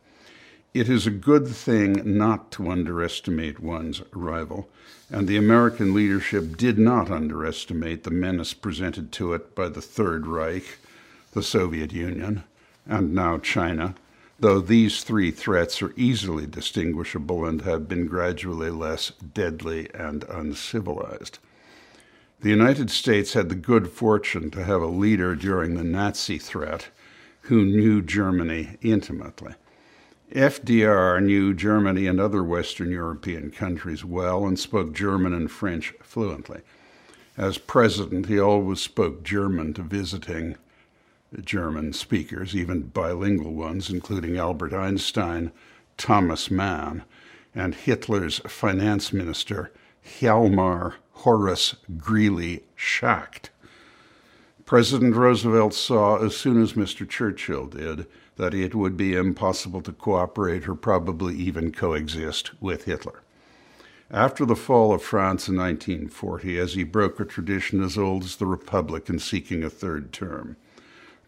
It 0.75 0.88
is 0.88 1.07
a 1.07 1.12
good 1.12 1.47
thing 1.47 2.02
not 2.19 2.50
to 2.52 2.69
underestimate 2.69 3.61
one's 3.61 4.02
rival, 4.12 4.69
and 5.09 5.28
the 5.28 5.37
American 5.37 5.95
leadership 5.95 6.57
did 6.57 6.81
not 6.81 7.12
underestimate 7.12 8.02
the 8.02 8.11
menace 8.11 8.54
presented 8.54 9.12
to 9.12 9.35
it 9.35 9.54
by 9.54 9.69
the 9.69 9.81
Third 9.81 10.26
Reich, 10.26 10.78
the 11.31 11.45
Soviet 11.45 11.93
Union, 11.93 12.43
and 12.88 13.14
now 13.14 13.38
China, 13.38 13.95
though 14.40 14.59
these 14.59 15.04
three 15.04 15.31
threats 15.31 15.81
are 15.81 15.95
easily 15.95 16.45
distinguishable 16.45 17.45
and 17.45 17.62
have 17.62 17.87
been 17.87 18.09
gradually 18.09 18.71
less 18.71 19.11
deadly 19.11 19.88
and 19.95 20.25
uncivilized. 20.25 21.38
The 22.40 22.50
United 22.50 22.90
States 22.90 23.35
had 23.35 23.49
the 23.49 23.54
good 23.54 23.90
fortune 23.90 24.50
to 24.50 24.64
have 24.64 24.83
a 24.83 24.87
leader 24.87 25.37
during 25.37 25.75
the 25.76 25.85
Nazi 25.85 26.37
threat 26.37 26.88
who 27.43 27.64
knew 27.64 28.02
Germany 28.02 28.76
intimately. 28.83 29.54
FDR 30.35 31.23
knew 31.23 31.55
Germany 31.55 32.09
and 32.09 32.19
other 32.19 32.43
Western 32.43 32.91
European 32.91 33.53
countries 33.53 34.05
well 34.05 34.45
and 34.47 34.59
spoke 34.59 34.93
German 34.93 35.33
and 35.33 35.49
French 35.49 35.95
fluently. 36.03 36.61
As 37.37 37.57
president, 37.57 38.26
he 38.26 38.41
always 38.41 38.81
spoke 38.81 39.23
German 39.23 39.75
to 39.75 39.83
visiting 39.83 40.57
German 41.41 41.93
speakers, 41.93 42.55
even 42.55 42.83
bilingual 42.88 43.55
ones, 43.55 43.91
including 43.91 44.37
Albert 44.37 44.73
Einstein, 44.73 45.53
Thomas 45.97 46.50
Mann, 46.50 47.05
and 47.55 47.76
Hitler's 47.76 48.41
finance 48.41 49.12
minister, 49.12 49.71
Hjalmar 50.05 50.95
Horace 51.12 51.76
Greeley 51.97 52.64
Schacht. 52.76 53.50
President 54.67 55.14
Roosevelt 55.14 55.75
saw, 55.75 56.17
as 56.17 56.37
soon 56.37 56.61
as 56.61 56.73
Mr. 56.73 57.09
Churchill 57.09 57.67
did, 57.69 58.07
that 58.37 58.55
it 58.55 58.75
would 58.75 58.97
be 58.97 59.14
impossible 59.14 59.81
to 59.83 59.93
cooperate 59.93 60.69
or 60.69 60.75
probably 60.75 61.37
even 61.37 61.73
coexist 61.73 62.50
with 62.61 62.85
Hitler. 62.85 63.23
After 64.11 64.45
the 64.45 64.57
fall 64.57 64.93
of 64.93 65.03
France 65.03 65.49
in 65.49 65.57
1940, 65.57 66.59
as 66.59 66.75
he 66.75 66.85
broke 66.85 67.19
a 67.19 67.25
tradition 67.25 67.83
as 67.83 67.97
old 67.97 68.25
as 68.25 68.37
the 68.37 68.47
Republic 68.47 69.09
in 69.09 69.19
seeking 69.19 69.64
a 69.64 69.71
third 69.71 70.12
term, 70.12 70.57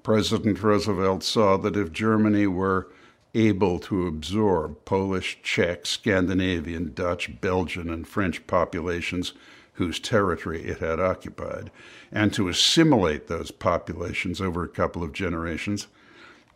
President 0.02 0.62
Roosevelt 0.62 1.24
saw 1.24 1.56
that 1.56 1.76
if 1.76 1.90
Germany 1.90 2.46
were 2.46 2.88
able 3.34 3.78
to 3.80 4.06
absorb 4.06 4.84
Polish, 4.84 5.38
Czech, 5.42 5.84
Scandinavian, 5.84 6.92
Dutch, 6.94 7.40
Belgian, 7.40 7.90
and 7.90 8.06
French 8.06 8.46
populations 8.46 9.32
whose 9.74 10.00
territory 10.00 10.62
it 10.64 10.78
had 10.78 10.98
occupied, 11.00 11.70
and 12.10 12.32
to 12.32 12.48
assimilate 12.48 13.26
those 13.26 13.50
populations 13.50 14.40
over 14.40 14.62
a 14.62 14.68
couple 14.68 15.02
of 15.02 15.12
generations, 15.12 15.86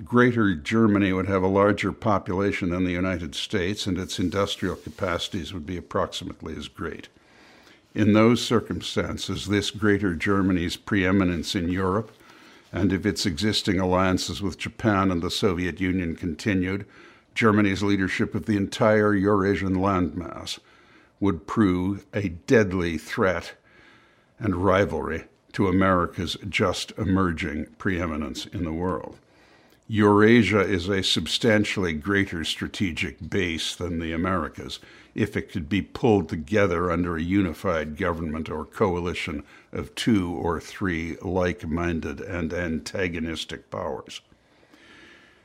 Greater 0.04 0.54
Germany 0.54 1.12
would 1.12 1.26
have 1.26 1.42
a 1.42 1.48
larger 1.48 1.92
population 1.92 2.70
than 2.70 2.84
the 2.84 2.92
United 2.92 3.34
States, 3.34 3.86
and 3.86 3.98
its 3.98 4.18
industrial 4.18 4.76
capacities 4.76 5.52
would 5.52 5.66
be 5.66 5.76
approximately 5.76 6.56
as 6.56 6.68
great. 6.68 7.08
In 7.94 8.12
those 8.12 8.40
circumstances, 8.40 9.46
this 9.46 9.70
Greater 9.70 10.14
Germany's 10.14 10.76
preeminence 10.76 11.54
in 11.54 11.68
Europe, 11.68 12.12
and 12.72 12.92
if 12.92 13.04
its 13.04 13.26
existing 13.26 13.80
alliances 13.80 14.40
with 14.40 14.58
Japan 14.58 15.10
and 15.10 15.22
the 15.22 15.30
Soviet 15.30 15.80
Union 15.80 16.14
continued, 16.14 16.86
Germany's 17.34 17.82
leadership 17.82 18.34
of 18.34 18.46
the 18.46 18.56
entire 18.56 19.14
Eurasian 19.14 19.74
landmass 19.74 20.60
would 21.18 21.46
prove 21.46 22.06
a 22.14 22.28
deadly 22.28 22.96
threat 22.96 23.52
and 24.38 24.64
rivalry 24.64 25.24
to 25.52 25.68
America's 25.68 26.36
just 26.48 26.92
emerging 26.96 27.66
preeminence 27.76 28.46
in 28.46 28.64
the 28.64 28.72
world. 28.72 29.18
Eurasia 29.92 30.60
is 30.60 30.88
a 30.88 31.02
substantially 31.02 31.92
greater 31.92 32.44
strategic 32.44 33.28
base 33.28 33.74
than 33.74 33.98
the 33.98 34.12
Americas 34.12 34.78
if 35.16 35.36
it 35.36 35.50
could 35.50 35.68
be 35.68 35.82
pulled 35.82 36.28
together 36.28 36.92
under 36.92 37.16
a 37.16 37.22
unified 37.22 37.96
government 37.96 38.48
or 38.48 38.64
coalition 38.64 39.42
of 39.72 39.92
two 39.96 40.30
or 40.30 40.60
three 40.60 41.16
like 41.22 41.66
minded 41.66 42.20
and 42.20 42.52
antagonistic 42.52 43.68
powers. 43.68 44.20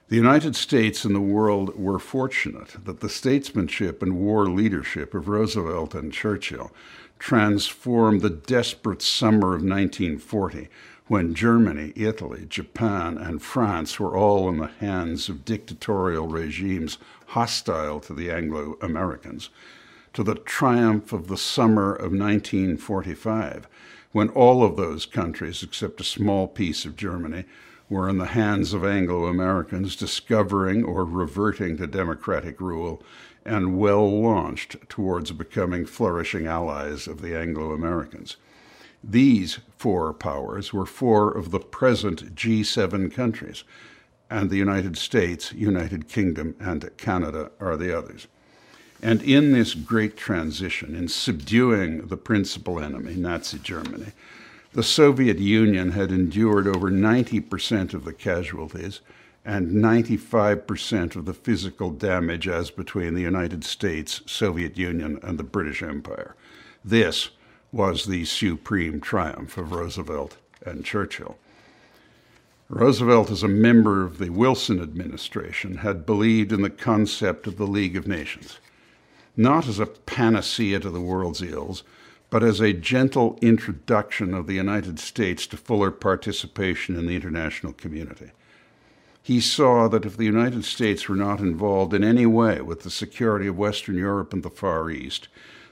The 0.09 0.15
United 0.15 0.55
States 0.55 1.03
and 1.03 1.15
the 1.15 1.19
world 1.19 1.75
were 1.75 1.97
fortunate 1.97 2.75
that 2.85 2.99
the 2.99 3.09
statesmanship 3.09 4.03
and 4.03 4.19
war 4.19 4.47
leadership 4.47 5.15
of 5.15 5.27
Roosevelt 5.27 5.95
and 5.95 6.13
Churchill 6.13 6.71
transformed 7.17 8.21
the 8.21 8.29
desperate 8.29 9.01
summer 9.01 9.55
of 9.55 9.63
1940 9.63 10.69
when 11.07 11.35
Germany, 11.35 11.93
Italy, 11.95 12.47
Japan, 12.49 13.17
and 13.17 13.41
France 13.41 13.99
were 13.99 14.17
all 14.17 14.49
in 14.49 14.57
the 14.57 14.71
hands 14.79 15.29
of 15.29 15.45
dictatorial 15.45 16.27
regimes 16.27 16.97
hostile 17.27 17.99
to 17.99 18.13
the 18.13 18.31
Anglo 18.31 18.75
Americans, 18.81 19.49
to 20.13 20.23
the 20.23 20.33
triumph 20.33 21.13
of 21.13 21.27
the 21.27 21.37
summer 21.37 21.93
of 21.93 22.11
1945, 22.11 23.67
when 24.13 24.29
all 24.29 24.63
of 24.63 24.77
those 24.77 25.05
countries, 25.05 25.61
except 25.61 26.01
a 26.01 26.05
small 26.05 26.47
piece 26.47 26.85
of 26.85 26.95
Germany, 26.95 27.45
were 27.87 28.09
in 28.09 28.17
the 28.17 28.25
hands 28.25 28.73
of 28.73 28.83
Anglo 28.83 29.25
Americans 29.25 29.95
discovering 29.95 30.83
or 30.83 31.05
reverting 31.05 31.77
to 31.77 31.85
democratic 31.85 32.59
rule 32.59 33.03
and 33.45 33.77
well 33.77 34.21
launched 34.21 34.77
towards 34.89 35.31
becoming 35.31 35.85
flourishing 35.85 36.47
allies 36.47 37.05
of 37.05 37.21
the 37.21 37.37
Anglo 37.37 37.73
Americans. 37.73 38.37
These 39.07 39.59
four 39.77 40.13
powers 40.13 40.73
were 40.73 40.87
four 40.87 41.29
of 41.31 41.51
the 41.51 41.59
present 41.59 42.33
G7 42.33 43.13
countries, 43.13 43.63
and 44.31 44.49
the 44.49 44.57
United 44.57 44.97
States, 44.97 45.53
United 45.53 46.07
Kingdom, 46.07 46.55
and 46.59 46.89
Canada 46.97 47.51
are 47.59 47.77
the 47.77 47.95
others. 47.95 48.25
And 49.03 49.21
in 49.21 49.51
this 49.51 49.75
great 49.75 50.17
transition, 50.17 50.95
in 50.95 51.07
subduing 51.07 52.07
the 52.07 52.17
principal 52.17 52.79
enemy, 52.79 53.13
Nazi 53.13 53.59
Germany, 53.59 54.13
The 54.73 54.81
Soviet 54.81 55.37
Union 55.37 55.91
had 55.91 56.11
endured 56.11 56.67
over 56.67 56.89
90% 56.89 57.93
of 57.93 58.05
the 58.05 58.13
casualties 58.13 59.01
and 59.45 59.71
95% 59.71 61.15
of 61.15 61.25
the 61.25 61.33
physical 61.35 61.91
damage 61.91 62.47
as 62.47 62.71
between 62.71 63.13
the 63.13 63.21
United 63.21 63.63
States, 63.63 64.21
Soviet 64.25 64.75
Union, 64.75 65.19
and 65.21 65.37
the 65.37 65.43
British 65.43 65.83
Empire. 65.83 66.35
This 66.83 67.29
was 67.75 68.05
the 68.05 68.23
supreme 68.23 69.01
triumph 69.01 69.57
of 69.57 69.73
Roosevelt 69.73 70.37
and 70.65 70.85
Churchill. 70.85 71.37
Roosevelt, 72.69 73.29
as 73.29 73.43
a 73.43 73.49
member 73.49 74.05
of 74.05 74.17
the 74.17 74.29
Wilson 74.29 74.81
administration, 74.81 75.79
had 75.79 76.05
believed 76.05 76.53
in 76.53 76.61
the 76.61 76.69
concept 76.69 77.47
of 77.47 77.57
the 77.57 77.67
League 77.67 77.97
of 77.97 78.07
Nations, 78.07 78.59
not 79.35 79.67
as 79.67 79.77
a 79.77 79.85
panacea 79.85 80.79
to 80.79 80.89
the 80.89 81.01
world's 81.01 81.41
ills, 81.41 81.83
but 82.29 82.43
as 82.43 82.61
a 82.61 82.71
gentle 82.71 83.37
introduction 83.41 84.33
of 84.33 84.47
the 84.47 84.55
United 84.55 84.97
States 84.97 85.45
to 85.45 85.57
fuller 85.57 85.91
participation 85.91 86.97
in 86.97 87.07
the 87.07 87.15
international 87.15 87.73
community. 87.73 88.31
He 89.21 89.41
saw 89.41 89.89
that 89.89 90.05
if 90.05 90.15
the 90.15 90.23
United 90.23 90.63
States 90.63 91.09
were 91.09 91.15
not 91.17 91.41
involved 91.41 91.93
in 91.93 92.05
any 92.05 92.25
way 92.25 92.61
with 92.61 92.83
the 92.83 92.89
security 92.89 93.47
of 93.47 93.57
Western 93.57 93.97
Europe 93.97 94.31
and 94.31 94.43
the 94.43 94.49
Far 94.49 94.89
East, 94.89 95.27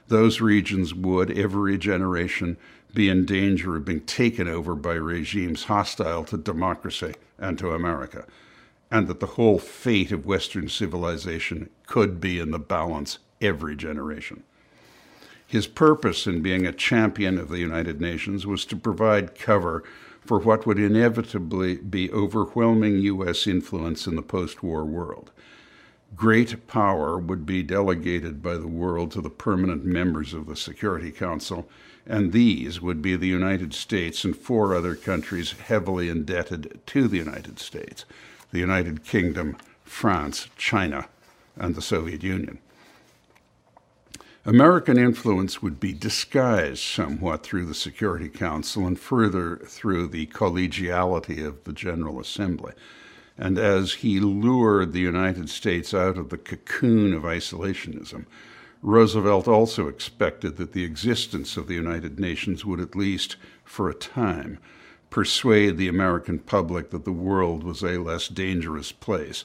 those 0.08 0.40
regions 0.40 0.94
would, 0.94 1.30
every 1.36 1.78
generation, 1.78 2.56
be 2.92 3.08
in 3.08 3.24
danger 3.24 3.76
of 3.76 3.84
being 3.84 4.00
taken 4.00 4.46
over 4.46 4.74
by 4.74 4.94
regimes 4.94 5.64
hostile 5.64 6.24
to 6.24 6.36
democracy 6.36 7.14
and 7.38 7.58
to 7.58 7.72
America, 7.72 8.24
and 8.90 9.08
that 9.08 9.20
the 9.20 9.26
whole 9.26 9.58
fate 9.58 10.12
of 10.12 10.26
Western 10.26 10.68
civilization 10.68 11.68
could 11.86 12.20
be 12.20 12.38
in 12.38 12.50
the 12.50 12.58
balance 12.58 13.18
every 13.40 13.74
generation. 13.74 14.44
His 15.46 15.66
purpose 15.66 16.26
in 16.26 16.40
being 16.40 16.66
a 16.66 16.72
champion 16.72 17.38
of 17.38 17.48
the 17.48 17.58
United 17.58 18.00
Nations 18.00 18.46
was 18.46 18.64
to 18.66 18.76
provide 18.76 19.38
cover 19.38 19.84
for 20.20 20.38
what 20.38 20.66
would 20.66 20.78
inevitably 20.78 21.76
be 21.76 22.10
overwhelming 22.10 22.98
U.S. 23.00 23.46
influence 23.46 24.06
in 24.06 24.16
the 24.16 24.22
post 24.22 24.62
war 24.62 24.84
world. 24.84 25.30
Great 26.16 26.66
power 26.66 27.18
would 27.18 27.46
be 27.46 27.62
delegated 27.62 28.42
by 28.42 28.56
the 28.56 28.68
world 28.68 29.10
to 29.10 29.20
the 29.20 29.30
permanent 29.30 29.84
members 29.84 30.34
of 30.34 30.46
the 30.46 30.56
Security 30.56 31.10
Council, 31.10 31.68
and 32.06 32.32
these 32.32 32.80
would 32.80 33.00
be 33.00 33.16
the 33.16 33.26
United 33.26 33.72
States 33.72 34.24
and 34.24 34.36
four 34.36 34.74
other 34.74 34.94
countries 34.94 35.52
heavily 35.52 36.08
indebted 36.08 36.80
to 36.86 37.08
the 37.08 37.18
United 37.18 37.58
States 37.58 38.04
the 38.52 38.60
United 38.60 39.04
Kingdom, 39.04 39.56
France, 39.82 40.48
China, 40.56 41.08
and 41.56 41.74
the 41.74 41.82
Soviet 41.82 42.22
Union. 42.22 42.58
American 44.46 44.98
influence 44.98 45.62
would 45.62 45.80
be 45.80 45.92
disguised 45.92 46.82
somewhat 46.82 47.42
through 47.42 47.64
the 47.64 47.74
Security 47.74 48.28
Council 48.28 48.86
and 48.86 49.00
further 49.00 49.56
through 49.56 50.06
the 50.06 50.26
collegiality 50.26 51.44
of 51.44 51.64
the 51.64 51.72
General 51.72 52.20
Assembly. 52.20 52.72
And 53.36 53.58
as 53.58 53.94
he 53.94 54.20
lured 54.20 54.92
the 54.92 55.00
United 55.00 55.50
States 55.50 55.92
out 55.92 56.16
of 56.16 56.28
the 56.28 56.38
cocoon 56.38 57.12
of 57.12 57.22
isolationism, 57.22 58.26
Roosevelt 58.80 59.48
also 59.48 59.88
expected 59.88 60.56
that 60.56 60.72
the 60.72 60.84
existence 60.84 61.56
of 61.56 61.66
the 61.66 61.74
United 61.74 62.20
Nations 62.20 62.64
would, 62.64 62.80
at 62.80 62.94
least 62.94 63.36
for 63.64 63.88
a 63.88 63.94
time, 63.94 64.58
persuade 65.10 65.78
the 65.78 65.88
American 65.88 66.38
public 66.38 66.90
that 66.90 67.04
the 67.04 67.12
world 67.12 67.64
was 67.64 67.82
a 67.82 67.98
less 67.98 68.28
dangerous 68.28 68.92
place 68.92 69.44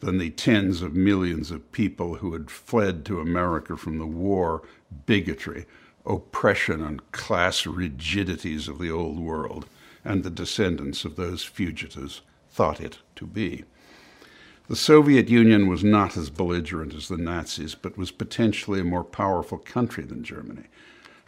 than 0.00 0.18
the 0.18 0.30
tens 0.30 0.80
of 0.80 0.94
millions 0.94 1.50
of 1.50 1.70
people 1.70 2.16
who 2.16 2.32
had 2.32 2.50
fled 2.50 3.04
to 3.04 3.20
America 3.20 3.76
from 3.76 3.98
the 3.98 4.06
war, 4.06 4.62
bigotry, 5.06 5.66
oppression, 6.06 6.82
and 6.82 7.12
class 7.12 7.66
rigidities 7.66 8.68
of 8.68 8.78
the 8.78 8.90
old 8.90 9.18
world, 9.18 9.66
and 10.04 10.22
the 10.22 10.30
descendants 10.30 11.04
of 11.04 11.16
those 11.16 11.44
fugitives 11.44 12.22
thought 12.58 12.80
it 12.80 12.98
to 13.14 13.24
be. 13.24 13.62
The 14.68 14.74
Soviet 14.74 15.28
Union 15.28 15.68
was 15.68 15.84
not 15.84 16.16
as 16.16 16.28
belligerent 16.28 16.92
as 16.92 17.06
the 17.06 17.16
Nazis, 17.16 17.76
but 17.76 17.96
was 17.96 18.10
potentially 18.10 18.80
a 18.80 18.84
more 18.84 19.04
powerful 19.04 19.58
country 19.58 20.02
than 20.02 20.24
Germany. 20.24 20.64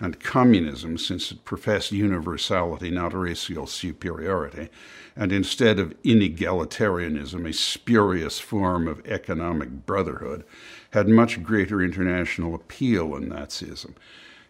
And 0.00 0.18
communism, 0.18 0.98
since 0.98 1.30
it 1.30 1.44
professed 1.44 1.92
universality, 1.92 2.90
not 2.90 3.14
racial 3.14 3.68
superiority, 3.68 4.70
and 5.14 5.30
instead 5.30 5.78
of 5.78 5.94
inegalitarianism, 6.02 7.48
a 7.48 7.52
spurious 7.52 8.40
form 8.40 8.88
of 8.88 9.06
economic 9.06 9.86
brotherhood, 9.86 10.42
had 10.90 11.06
much 11.06 11.44
greater 11.44 11.80
international 11.80 12.56
appeal 12.56 13.12
than 13.12 13.28
Nazism. 13.30 13.94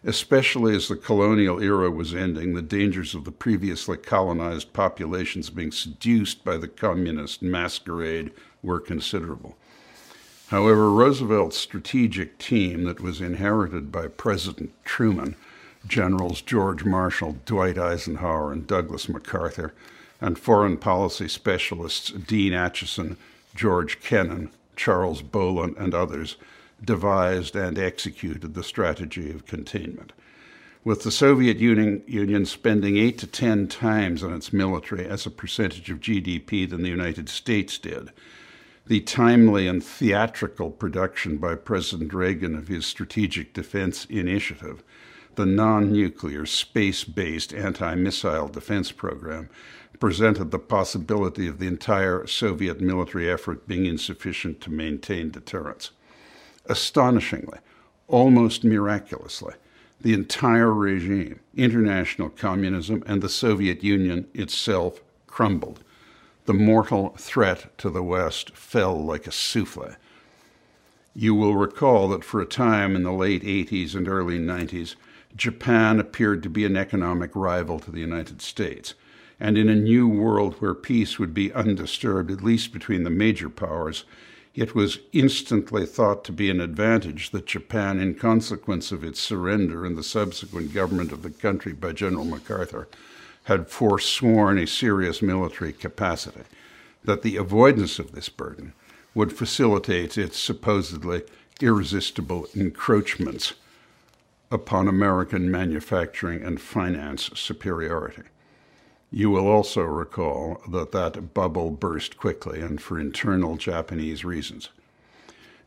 Especially 0.03 0.75
as 0.75 0.87
the 0.87 0.95
colonial 0.95 1.61
era 1.61 1.91
was 1.91 2.15
ending, 2.15 2.53
the 2.55 2.61
dangers 2.61 3.13
of 3.13 3.23
the 3.23 3.31
previously 3.31 3.97
colonized 3.97 4.73
populations 4.73 5.51
being 5.51 5.71
seduced 5.71 6.43
by 6.43 6.57
the 6.57 6.67
communist 6.67 7.43
masquerade 7.43 8.31
were 8.63 8.79
considerable. 8.79 9.55
However, 10.47 10.89
Roosevelt's 10.89 11.57
strategic 11.57 12.39
team 12.39 12.83
that 12.85 12.99
was 12.99 13.21
inherited 13.21 13.91
by 13.91 14.07
President 14.07 14.73
Truman, 14.83 15.35
Generals 15.87 16.41
George 16.41 16.83
Marshall, 16.83 17.37
Dwight 17.45 17.77
Eisenhower, 17.77 18.51
and 18.51 18.67
Douglas 18.67 19.07
MacArthur, 19.07 19.73
and 20.19 20.37
foreign 20.37 20.77
policy 20.77 21.27
specialists 21.27 22.11
Dean 22.11 22.53
Acheson, 22.53 23.17
George 23.55 24.01
Kennan, 24.01 24.51
Charles 24.75 25.21
Bohlen, 25.21 25.77
and 25.77 25.93
others, 25.93 26.37
devised 26.83 27.55
and 27.55 27.77
executed 27.77 28.53
the 28.53 28.63
strategy 28.63 29.29
of 29.31 29.45
containment. 29.45 30.13
With 30.83 31.03
the 31.03 31.11
Soviet 31.11 31.57
Union, 31.57 32.45
spending 32.45 32.97
eight 32.97 33.19
to 33.19 33.27
ten 33.27 33.67
times 33.67 34.23
on 34.23 34.33
its 34.33 34.51
military 34.51 35.05
as 35.05 35.25
a 35.25 35.31
percentage 35.31 35.91
of 35.91 35.99
GDP 35.99 36.67
than 36.67 36.81
the 36.81 36.89
United 36.89 37.29
States 37.29 37.77
did, 37.77 38.09
the 38.87 38.99
timely 39.01 39.67
and 39.67 39.83
theatrical 39.83 40.71
production 40.71 41.37
by 41.37 41.53
President 41.53 42.13
Reagan 42.13 42.55
of 42.55 42.67
his 42.67 42.87
Strategic 42.87 43.53
Defense 43.53 44.05
Initiative, 44.05 44.83
the 45.35 45.45
non 45.45 45.91
nuclear, 45.91 46.47
space 46.47 47.03
based 47.03 47.53
anti 47.53 47.93
missile 47.93 48.47
defense 48.47 48.91
program, 48.91 49.49
presented 49.99 50.49
the 50.49 50.57
possibility 50.57 51.47
of 51.47 51.59
the 51.59 51.67
entire 51.67 52.25
Soviet 52.25 52.81
military 52.81 53.29
effort 53.29 53.67
being 53.67 53.85
insufficient 53.85 54.59
to 54.61 54.71
maintain 54.71 55.29
deterrence. 55.29 55.91
Astonishingly, 56.71 57.59
almost 58.07 58.63
miraculously, 58.63 59.53
the 59.99 60.13
entire 60.13 60.73
regime, 60.73 61.41
international 61.53 62.29
communism, 62.29 63.03
and 63.05 63.21
the 63.21 63.29
Soviet 63.29 63.83
Union 63.83 64.27
itself 64.33 65.01
crumbled 65.27 65.83
the 66.45 66.53
mortal 66.53 67.09
threat 67.17 67.77
to 67.77 67.89
the 67.89 68.01
West 68.01 68.55
fell 68.55 69.03
like 69.03 69.27
a 69.27 69.31
souffle. 69.31 69.95
You 71.13 71.35
will 71.35 71.55
recall 71.55 72.07
that 72.09 72.23
for 72.23 72.41
a 72.41 72.45
time 72.45 72.95
in 72.95 73.03
the 73.03 73.11
late 73.11 73.43
80s 73.43 73.93
and 73.93 74.07
early 74.07 74.39
90s, 74.39 74.95
Japan 75.35 75.99
appeared 75.99 76.41
to 76.43 76.49
be 76.49 76.65
an 76.65 76.75
economic 76.75 77.35
rival 77.35 77.79
to 77.79 77.91
the 77.91 77.99
United 77.99 78.41
States. 78.41 78.93
And 79.39 79.57
in 79.57 79.69
a 79.69 79.75
new 79.75 80.07
world 80.07 80.55
where 80.59 80.73
peace 80.73 81.19
would 81.19 81.33
be 81.33 81.53
undisturbed, 81.53 82.31
at 82.31 82.43
least 82.43 82.73
between 82.73 83.03
the 83.03 83.09
major 83.09 83.49
powers, 83.49 84.03
it 84.53 84.75
was 84.75 84.99
instantly 85.13 85.85
thought 85.85 86.23
to 86.25 86.31
be 86.31 86.49
an 86.49 86.59
advantage 86.59 87.29
that 87.31 87.45
Japan, 87.45 87.99
in 87.99 88.15
consequence 88.15 88.91
of 88.91 89.03
its 89.03 89.19
surrender 89.19 89.85
and 89.85 89.97
the 89.97 90.03
subsequent 90.03 90.73
government 90.73 91.11
of 91.11 91.23
the 91.23 91.29
country 91.29 91.71
by 91.71 91.93
General 91.93 92.25
MacArthur, 92.25 92.87
had 93.45 93.69
forsworn 93.69 94.57
a 94.57 94.67
serious 94.67 95.21
military 95.21 95.73
capacity, 95.73 96.43
that 97.03 97.21
the 97.21 97.37
avoidance 97.37 97.97
of 97.97 98.11
this 98.11 98.29
burden 98.29 98.73
would 99.15 99.33
facilitate 99.33 100.17
its 100.17 100.37
supposedly 100.37 101.23
irresistible 101.61 102.47
encroachments 102.55 103.53
upon 104.51 104.87
American 104.87 105.49
manufacturing 105.49 106.43
and 106.43 106.59
finance 106.59 107.29
superiority. 107.33 108.23
You 109.11 109.29
will 109.29 109.47
also 109.47 109.81
recall 109.81 110.61
that 110.69 110.91
that 110.93 111.33
bubble 111.33 111.69
burst 111.71 112.17
quickly 112.17 112.61
and 112.61 112.81
for 112.81 112.99
internal 112.99 113.57
Japanese 113.57 114.23
reasons. 114.23 114.69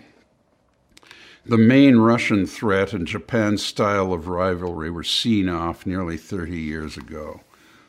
The 1.47 1.57
main 1.57 1.97
Russian 1.97 2.45
threat 2.47 2.93
and 2.93 3.07
Japan's 3.07 3.65
style 3.65 4.13
of 4.13 4.29
rivalry 4.29 4.91
were 4.91 5.03
seen 5.03 5.49
off 5.49 5.87
nearly 5.87 6.19
30 6.19 6.59
years 6.59 6.99
ago, 6.99 7.41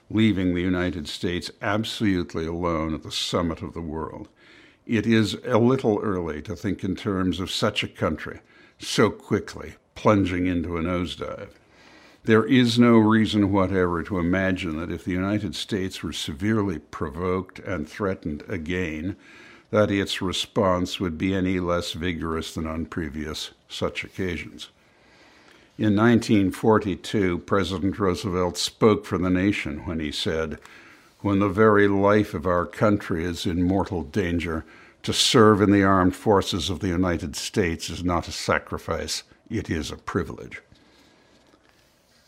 leaving 0.10 0.56
the 0.56 0.62
United 0.62 1.10
States 1.10 1.52
absolutely 1.62 2.46
alone 2.46 2.94
at 2.94 3.04
the 3.04 3.12
summit 3.12 3.62
of 3.62 3.74
the 3.74 3.82
world. 3.82 4.30
It 4.88 5.06
is 5.06 5.36
a 5.46 5.58
little 5.58 6.00
early 6.02 6.42
to 6.44 6.56
think 6.56 6.84
in 6.84 6.96
terms 6.96 7.42
of 7.42 7.52
such 7.52 7.84
a 7.84 7.90
country 7.90 8.40
so 8.80 9.10
quickly 9.10 9.76
plunging 9.96 10.48
into 10.48 10.78
a 10.78 10.82
nosedive. 10.82 11.50
There 12.24 12.46
is 12.46 12.78
no 12.78 13.00
reason 13.00 13.52
whatever 13.52 14.04
to 14.04 14.20
imagine 14.20 14.78
that 14.78 14.92
if 14.92 15.04
the 15.04 15.12
United 15.12 15.56
States 15.56 16.04
were 16.04 16.14
severely 16.14 16.78
provoked 16.78 17.58
and 17.58 17.90
threatened 17.90 18.44
again, 18.48 19.16
that 19.72 19.90
its 19.90 20.22
response 20.22 21.00
would 21.00 21.18
be 21.18 21.34
any 21.34 21.60
less 21.60 21.94
vigorous 21.94 22.54
than 22.54 22.68
on 22.68 22.86
previous 22.86 23.52
such 23.68 24.04
occasions. 24.04 24.70
In 25.80 25.96
1942, 25.96 27.40
President 27.40 27.98
Roosevelt 27.98 28.56
spoke 28.56 29.04
for 29.08 29.18
the 29.18 29.32
nation 29.32 29.88
when 29.88 30.00
he 30.00 30.12
said, 30.12 30.60
When 31.22 31.40
the 31.40 31.50
very 31.50 31.88
life 31.88 32.36
of 32.36 32.46
our 32.46 32.68
country 32.68 33.24
is 33.26 33.48
in 33.48 33.64
mortal 33.64 34.04
danger, 34.04 34.64
to 35.02 35.12
serve 35.12 35.60
in 35.60 35.72
the 35.72 35.84
armed 35.84 36.16
forces 36.16 36.70
of 36.70 36.82
the 36.82 36.90
United 36.90 37.36
States 37.36 37.90
is 37.90 38.04
not 38.04 38.28
a 38.28 38.32
sacrifice, 38.32 39.24
it 39.50 39.72
is 39.72 39.90
a 39.90 39.98
privilege. 39.98 40.62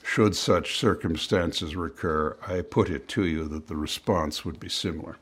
Should 0.04 0.36
such 0.36 0.78
circumstances 0.78 1.76
recur, 1.76 2.38
I 2.48 2.62
put 2.62 2.90
it 2.90 3.08
to 3.10 3.26
you 3.26 3.48
that 3.48 3.68
the 3.68 3.76
response 3.76 4.46
would 4.46 4.60
be 4.60 4.70
similar. 4.70 5.18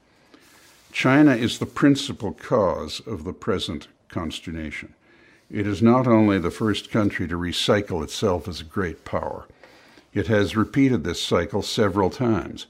China 0.92 1.34
is 1.34 1.60
the 1.60 1.66
principal 1.66 2.34
cause 2.34 3.00
of 3.08 3.24
the 3.24 3.32
present 3.32 3.88
consternation. 4.10 4.94
It 5.50 5.66
is 5.66 5.82
not 5.82 6.08
only 6.08 6.40
the 6.40 6.52
first 6.52 6.92
country 6.92 7.28
to 7.28 7.38
recycle 7.38 8.04
itself 8.04 8.48
as 8.48 8.60
a 8.60 8.66
great 8.66 9.06
power, 9.06 9.46
it 10.14 10.28
has 10.28 10.58
repeated 10.58 11.04
this 11.04 11.22
cycle 11.22 11.62
several 11.62 12.10
times, 12.10 12.66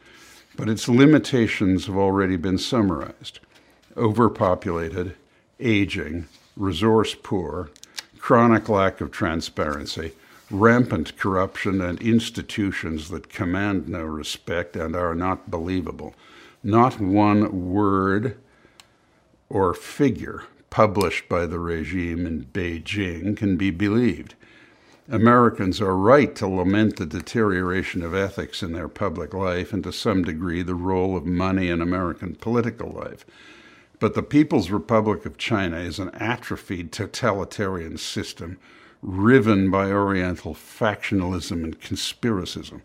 but 0.56 0.70
its 0.70 0.88
limitations 0.88 1.88
have 1.88 1.98
already 1.98 2.36
been 2.36 2.60
summarized 2.60 3.40
overpopulated, 3.98 5.16
aging, 5.60 6.28
resource 6.56 7.16
poor, 7.16 7.70
chronic 8.20 8.70
lack 8.70 9.02
of 9.02 9.12
transparency, 9.12 10.14
rampant 10.52 11.18
corruption, 11.18 11.82
and 11.82 12.02
institutions 12.02 13.10
that 13.10 13.30
command 13.30 13.88
no 13.88 14.04
respect 14.04 14.76
and 14.76 14.96
are 14.96 15.16
not 15.16 15.50
believable. 15.50 16.14
Not 16.64 17.00
one 17.00 17.72
word 17.72 18.38
or 19.50 19.74
figure 19.74 20.44
published 20.70 21.28
by 21.28 21.46
the 21.46 21.60
regime 21.60 22.26
in 22.26 22.46
Beijing 22.46 23.36
can 23.36 23.58
be 23.58 23.72
believed. 23.72 24.36
Americans 25.10 25.82
are 25.82 25.98
right 25.98 26.34
to 26.36 26.48
lament 26.48 26.96
the 26.96 27.06
deterioration 27.06 28.02
of 28.02 28.16
ethics 28.16 28.64
in 28.64 28.72
their 28.72 28.88
public 28.88 29.34
life 29.34 29.74
and 29.74 29.84
to 29.84 29.92
some 29.92 30.24
degree 30.24 30.62
the 30.62 30.76
role 30.76 31.18
of 31.18 31.26
money 31.26 31.68
in 31.68 31.82
American 31.82 32.36
political 32.36 32.90
life. 32.90 33.26
But 34.00 34.14
the 34.16 34.24
People's 34.24 34.72
Republic 34.72 35.26
of 35.26 35.38
China 35.38 35.78
is 35.78 36.00
an 36.00 36.12
atrophied 36.16 36.92
totalitarian 36.92 37.98
system 37.98 38.58
riven 39.02 39.72
by 39.72 39.92
Oriental 39.92 40.54
factionalism 40.54 41.64
and 41.64 41.80
conspiracism. 41.80 42.82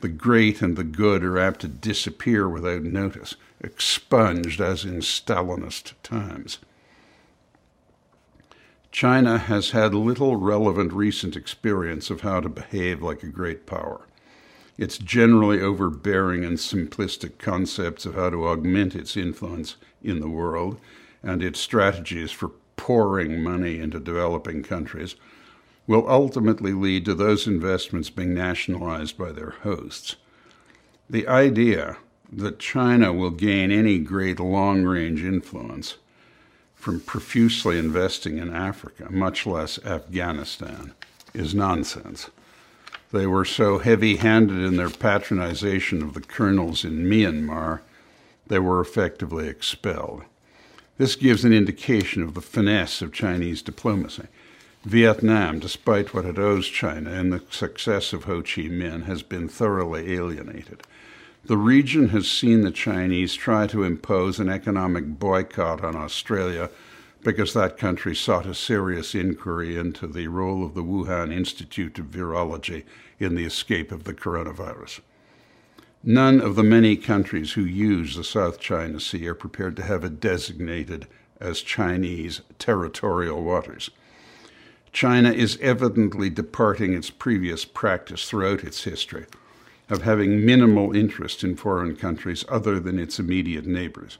The 0.00 0.08
great 0.08 0.62
and 0.62 0.76
the 0.76 0.84
good 0.84 1.22
are 1.24 1.38
apt 1.38 1.60
to 1.60 1.68
disappear 1.68 2.48
without 2.48 2.82
notice, 2.82 3.36
expunged 3.60 4.60
as 4.60 4.84
in 4.84 5.00
Stalinist 5.00 5.92
times. 6.02 6.58
China 8.90 9.38
has 9.38 9.70
had 9.70 9.94
little 9.94 10.36
relevant 10.36 10.92
recent 10.92 11.36
experience 11.36 12.10
of 12.10 12.22
how 12.22 12.40
to 12.40 12.48
behave 12.48 13.02
like 13.02 13.22
a 13.22 13.28
great 13.28 13.66
power. 13.66 14.06
Its 14.76 14.98
generally 14.98 15.60
overbearing 15.60 16.44
and 16.44 16.56
simplistic 16.56 17.38
concepts 17.38 18.04
of 18.04 18.14
how 18.14 18.30
to 18.30 18.48
augment 18.48 18.94
its 18.94 19.16
influence 19.16 19.76
in 20.02 20.20
the 20.20 20.28
world 20.28 20.80
and 21.22 21.42
its 21.42 21.60
strategies 21.60 22.32
for 22.32 22.52
pouring 22.76 23.42
money 23.42 23.78
into 23.78 24.00
developing 24.00 24.62
countries 24.62 25.16
will 25.86 26.08
ultimately 26.08 26.72
lead 26.72 27.04
to 27.04 27.14
those 27.14 27.46
investments 27.46 28.10
being 28.10 28.34
nationalized 28.34 29.18
by 29.18 29.32
their 29.32 29.50
hosts. 29.62 30.16
The 31.08 31.26
idea 31.26 31.96
that 32.32 32.58
China 32.58 33.12
will 33.12 33.30
gain 33.30 33.72
any 33.72 33.98
great 33.98 34.38
long 34.38 34.84
range 34.84 35.24
influence 35.24 35.96
from 36.74 37.00
profusely 37.00 37.78
investing 37.78 38.38
in 38.38 38.54
Africa, 38.54 39.08
much 39.10 39.46
less 39.46 39.84
Afghanistan, 39.84 40.94
is 41.34 41.54
nonsense. 41.54 42.30
They 43.12 43.26
were 43.26 43.44
so 43.44 43.78
heavy 43.78 44.16
handed 44.16 44.58
in 44.58 44.76
their 44.76 44.88
patronization 44.88 46.02
of 46.02 46.14
the 46.14 46.20
colonels 46.20 46.84
in 46.84 47.04
Myanmar 47.04 47.80
they 48.50 48.58
were 48.58 48.80
effectively 48.80 49.48
expelled. 49.48 50.24
This 51.00 51.16
gives 51.16 51.46
an 51.46 51.54
indication 51.54 52.22
of 52.22 52.34
the 52.34 52.42
finesse 52.42 53.00
of 53.00 53.10
Chinese 53.10 53.62
diplomacy. 53.62 54.26
Vietnam, 54.84 55.58
despite 55.58 56.12
what 56.12 56.26
it 56.26 56.38
owes 56.38 56.68
China 56.68 57.10
and 57.10 57.32
the 57.32 57.42
success 57.48 58.12
of 58.12 58.24
Ho 58.24 58.42
Chi 58.42 58.68
Minh, 58.68 59.04
has 59.04 59.22
been 59.22 59.48
thoroughly 59.48 60.12
alienated. 60.12 60.82
The 61.42 61.56
region 61.56 62.10
has 62.10 62.30
seen 62.30 62.60
the 62.60 62.70
Chinese 62.70 63.32
try 63.32 63.66
to 63.68 63.82
impose 63.82 64.38
an 64.38 64.50
economic 64.50 65.18
boycott 65.18 65.82
on 65.82 65.96
Australia 65.96 66.68
because 67.22 67.54
that 67.54 67.78
country 67.78 68.14
sought 68.14 68.44
a 68.44 68.54
serious 68.54 69.14
inquiry 69.14 69.78
into 69.78 70.06
the 70.06 70.26
role 70.26 70.62
of 70.62 70.74
the 70.74 70.84
Wuhan 70.84 71.32
Institute 71.32 71.98
of 71.98 72.10
Virology 72.10 72.84
in 73.18 73.36
the 73.36 73.46
escape 73.46 73.90
of 73.90 74.04
the 74.04 74.12
coronavirus. 74.12 75.00
None 76.02 76.40
of 76.40 76.54
the 76.56 76.62
many 76.62 76.96
countries 76.96 77.52
who 77.52 77.64
use 77.64 78.16
the 78.16 78.24
South 78.24 78.58
China 78.58 78.98
Sea 78.98 79.28
are 79.28 79.34
prepared 79.34 79.76
to 79.76 79.82
have 79.82 80.02
it 80.02 80.18
designated 80.18 81.06
as 81.38 81.60
Chinese 81.60 82.40
territorial 82.58 83.44
waters. 83.44 83.90
China 84.92 85.30
is 85.30 85.58
evidently 85.60 86.30
departing 86.30 86.94
its 86.94 87.10
previous 87.10 87.66
practice 87.66 88.28
throughout 88.28 88.64
its 88.64 88.84
history 88.84 89.26
of 89.90 90.02
having 90.02 90.44
minimal 90.44 90.96
interest 90.96 91.44
in 91.44 91.54
foreign 91.54 91.94
countries 91.94 92.46
other 92.48 92.80
than 92.80 92.98
its 92.98 93.18
immediate 93.18 93.66
neighbors. 93.66 94.16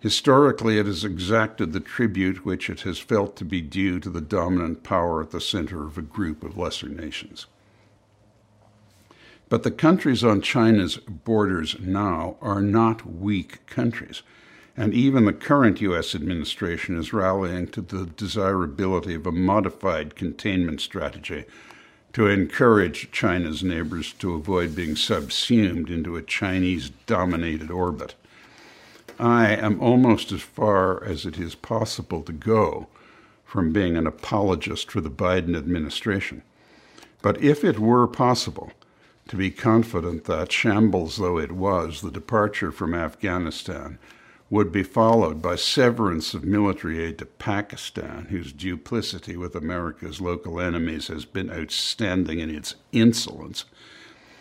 Historically, 0.00 0.78
it 0.78 0.86
has 0.86 1.04
exacted 1.04 1.72
the 1.72 1.80
tribute 1.80 2.46
which 2.46 2.70
it 2.70 2.82
has 2.82 2.98
felt 2.98 3.36
to 3.36 3.44
be 3.44 3.60
due 3.60 4.00
to 4.00 4.08
the 4.08 4.20
dominant 4.20 4.82
power 4.82 5.20
at 5.20 5.30
the 5.30 5.40
center 5.40 5.84
of 5.84 5.98
a 5.98 6.02
group 6.02 6.42
of 6.42 6.56
lesser 6.56 6.88
nations. 6.88 7.46
But 9.48 9.62
the 9.62 9.70
countries 9.70 10.22
on 10.22 10.42
China's 10.42 10.98
borders 10.98 11.76
now 11.80 12.36
are 12.42 12.60
not 12.60 13.10
weak 13.10 13.64
countries. 13.66 14.22
And 14.76 14.94
even 14.94 15.24
the 15.24 15.32
current 15.32 15.80
U.S. 15.80 16.14
administration 16.14 16.98
is 16.98 17.12
rallying 17.12 17.66
to 17.68 17.80
the 17.80 18.06
desirability 18.06 19.14
of 19.14 19.26
a 19.26 19.32
modified 19.32 20.14
containment 20.14 20.80
strategy 20.80 21.44
to 22.12 22.26
encourage 22.26 23.10
China's 23.10 23.62
neighbors 23.62 24.12
to 24.14 24.34
avoid 24.34 24.74
being 24.74 24.96
subsumed 24.96 25.90
into 25.90 26.16
a 26.16 26.22
Chinese 26.22 26.90
dominated 27.06 27.70
orbit. 27.70 28.14
I 29.18 29.56
am 29.56 29.80
almost 29.80 30.30
as 30.30 30.42
far 30.42 31.02
as 31.02 31.26
it 31.26 31.38
is 31.38 31.54
possible 31.54 32.22
to 32.22 32.32
go 32.32 32.86
from 33.44 33.72
being 33.72 33.96
an 33.96 34.06
apologist 34.06 34.90
for 34.90 35.00
the 35.00 35.10
Biden 35.10 35.56
administration. 35.56 36.42
But 37.20 37.42
if 37.42 37.64
it 37.64 37.78
were 37.78 38.06
possible, 38.06 38.72
to 39.28 39.36
be 39.36 39.50
confident 39.50 40.24
that, 40.24 40.50
shambles 40.50 41.18
though 41.18 41.38
it 41.38 41.52
was, 41.52 42.00
the 42.00 42.10
departure 42.10 42.72
from 42.72 42.94
Afghanistan 42.94 43.98
would 44.50 44.72
be 44.72 44.82
followed 44.82 45.42
by 45.42 45.54
severance 45.54 46.32
of 46.32 46.42
military 46.42 47.04
aid 47.04 47.18
to 47.18 47.26
Pakistan, 47.26 48.26
whose 48.30 48.52
duplicity 48.52 49.36
with 49.36 49.54
America's 49.54 50.20
local 50.20 50.58
enemies 50.58 51.08
has 51.08 51.26
been 51.26 51.50
outstanding 51.50 52.40
in 52.40 52.48
its 52.48 52.74
insolence, 52.90 53.66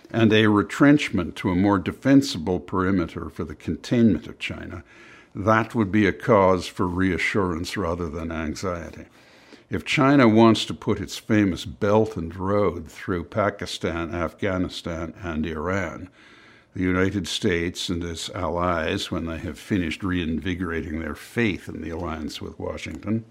and 0.09 0.31
a 0.31 0.47
retrenchment 0.47 1.35
to 1.35 1.49
a 1.49 1.55
more 1.55 1.77
defensible 1.77 2.61
perimeter 2.61 3.29
for 3.29 3.43
the 3.43 3.55
containment 3.55 4.27
of 4.27 4.39
China, 4.39 4.83
that 5.35 5.75
would 5.75 5.91
be 5.91 6.07
a 6.07 6.13
cause 6.13 6.65
for 6.65 6.87
reassurance 6.87 7.75
rather 7.75 8.09
than 8.09 8.31
anxiety. 8.31 9.05
If 9.69 9.83
China 9.83 10.29
wants 10.29 10.63
to 10.65 10.73
put 10.73 11.01
its 11.01 11.17
famous 11.17 11.65
Belt 11.65 12.15
and 12.15 12.33
Road 12.33 12.89
through 12.89 13.25
Pakistan, 13.25 14.15
Afghanistan, 14.15 15.13
and 15.21 15.45
Iran, 15.45 16.07
the 16.73 16.83
United 16.83 17.27
States 17.27 17.89
and 17.89 18.01
its 18.01 18.29
allies, 18.29 19.11
when 19.11 19.25
they 19.25 19.39
have 19.39 19.59
finished 19.59 20.03
reinvigorating 20.03 21.01
their 21.01 21.15
faith 21.15 21.67
in 21.67 21.81
the 21.81 21.89
alliance 21.89 22.41
with 22.41 22.57
Washington, 22.57 23.25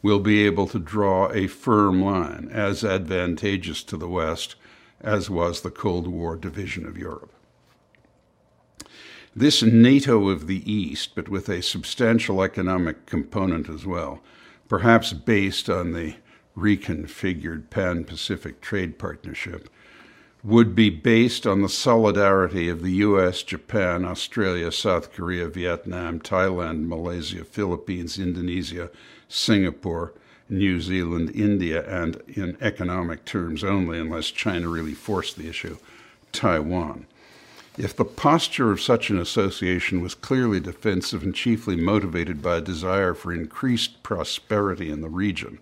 will 0.00 0.20
be 0.20 0.46
able 0.46 0.66
to 0.68 0.78
draw 0.78 1.30
a 1.32 1.46
firm 1.46 2.00
line 2.00 2.48
as 2.50 2.82
advantageous 2.82 3.82
to 3.82 3.98
the 3.98 4.08
West 4.08 4.54
as 5.02 5.28
was 5.28 5.60
the 5.60 5.70
Cold 5.70 6.06
War 6.06 6.34
division 6.36 6.86
of 6.86 6.96
Europe. 6.96 7.32
This 9.36 9.62
NATO 9.62 10.30
of 10.30 10.46
the 10.46 10.72
East, 10.72 11.14
but 11.14 11.28
with 11.28 11.50
a 11.50 11.62
substantial 11.62 12.42
economic 12.42 13.04
component 13.04 13.68
as 13.68 13.84
well, 13.84 14.22
perhaps 14.68 15.12
based 15.12 15.68
on 15.68 15.92
the 15.92 16.14
reconfigured 16.56 17.70
Pan 17.70 18.04
Pacific 18.04 18.60
Trade 18.60 18.98
Partnership, 18.98 19.68
would 20.44 20.74
be 20.74 20.90
based 20.90 21.46
on 21.46 21.62
the 21.62 21.68
solidarity 21.68 22.68
of 22.68 22.82
the 22.82 22.92
US, 22.92 23.42
Japan, 23.42 24.04
Australia, 24.04 24.70
South 24.70 25.12
Korea, 25.12 25.48
Vietnam, 25.48 26.20
Thailand, 26.20 26.86
Malaysia, 26.86 27.44
Philippines, 27.44 28.18
Indonesia, 28.18 28.90
Singapore, 29.28 30.12
New 30.48 30.80
Zealand, 30.80 31.30
India, 31.34 31.84
and 31.86 32.22
in 32.28 32.56
economic 32.60 33.24
terms 33.24 33.62
only, 33.62 33.98
unless 33.98 34.30
China 34.30 34.68
really 34.68 34.94
forced 34.94 35.36
the 35.36 35.48
issue, 35.48 35.76
Taiwan. 36.32 37.06
If 37.78 37.94
the 37.94 38.04
posture 38.04 38.72
of 38.72 38.80
such 38.80 39.08
an 39.08 39.20
association 39.20 40.00
was 40.00 40.16
clearly 40.16 40.58
defensive 40.58 41.22
and 41.22 41.32
chiefly 41.32 41.76
motivated 41.76 42.42
by 42.42 42.56
a 42.56 42.60
desire 42.60 43.14
for 43.14 43.32
increased 43.32 44.02
prosperity 44.02 44.90
in 44.90 45.00
the 45.00 45.08
region, 45.08 45.60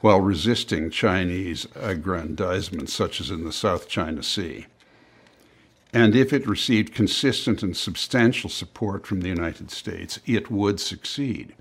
while 0.00 0.20
resisting 0.20 0.90
Chinese 0.90 1.68
aggrandizement, 1.76 2.90
such 2.90 3.20
as 3.20 3.30
in 3.30 3.44
the 3.44 3.52
South 3.52 3.88
China 3.88 4.20
Sea. 4.20 4.66
And 5.92 6.16
if 6.16 6.32
it 6.32 6.48
received 6.48 6.92
consistent 6.92 7.62
and 7.62 7.76
substantial 7.76 8.50
support 8.50 9.06
from 9.06 9.20
the 9.20 9.28
United 9.28 9.70
States, 9.70 10.18
it 10.26 10.50
would 10.50 10.80
succeed. 10.80 11.54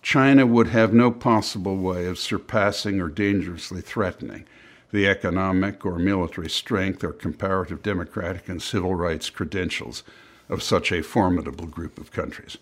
China 0.00 0.46
would 0.46 0.68
have 0.68 0.94
no 0.94 1.10
possible 1.10 1.76
way 1.76 2.06
of 2.06 2.18
surpassing 2.18 2.98
or 2.98 3.08
dangerously 3.08 3.82
threatening 3.82 4.46
the 4.92 5.08
economic 5.08 5.84
or 5.84 5.98
military 5.98 6.50
strength 6.50 7.02
or 7.02 7.12
comparative 7.12 7.82
democratic 7.82 8.48
and 8.48 8.62
civil 8.62 8.94
rights 8.94 9.30
credentials 9.30 10.04
of 10.48 10.62
such 10.62 10.92
a 10.92 11.02
formidable 11.02 11.66
group 11.66 11.98
of 11.98 12.12
countries. 12.12 12.58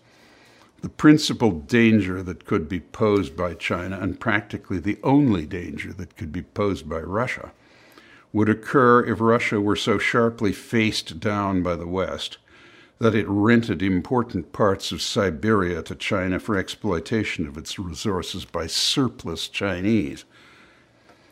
The 0.80 0.88
principal 0.88 1.50
danger 1.50 2.22
that 2.22 2.46
could 2.46 2.68
be 2.68 2.80
posed 2.80 3.36
by 3.36 3.54
China, 3.54 3.98
and 4.00 4.18
practically 4.18 4.78
the 4.78 4.98
only 5.02 5.44
danger 5.44 5.92
that 5.92 6.16
could 6.16 6.32
be 6.32 6.42
posed 6.42 6.88
by 6.88 7.00
Russia, 7.00 7.52
would 8.32 8.48
occur 8.48 9.04
if 9.04 9.20
Russia 9.20 9.60
were 9.60 9.76
so 9.76 9.98
sharply 9.98 10.52
faced 10.52 11.20
down 11.20 11.62
by 11.62 11.74
the 11.74 11.86
West 11.86 12.38
that 13.00 13.14
it 13.14 13.26
rented 13.28 13.82
important 13.82 14.52
parts 14.52 14.92
of 14.92 15.02
Siberia 15.02 15.82
to 15.82 15.94
China 15.94 16.38
for 16.38 16.56
exploitation 16.56 17.46
of 17.48 17.58
its 17.58 17.78
resources 17.78 18.44
by 18.44 18.66
surplus 18.66 19.48
Chinese 19.48 20.24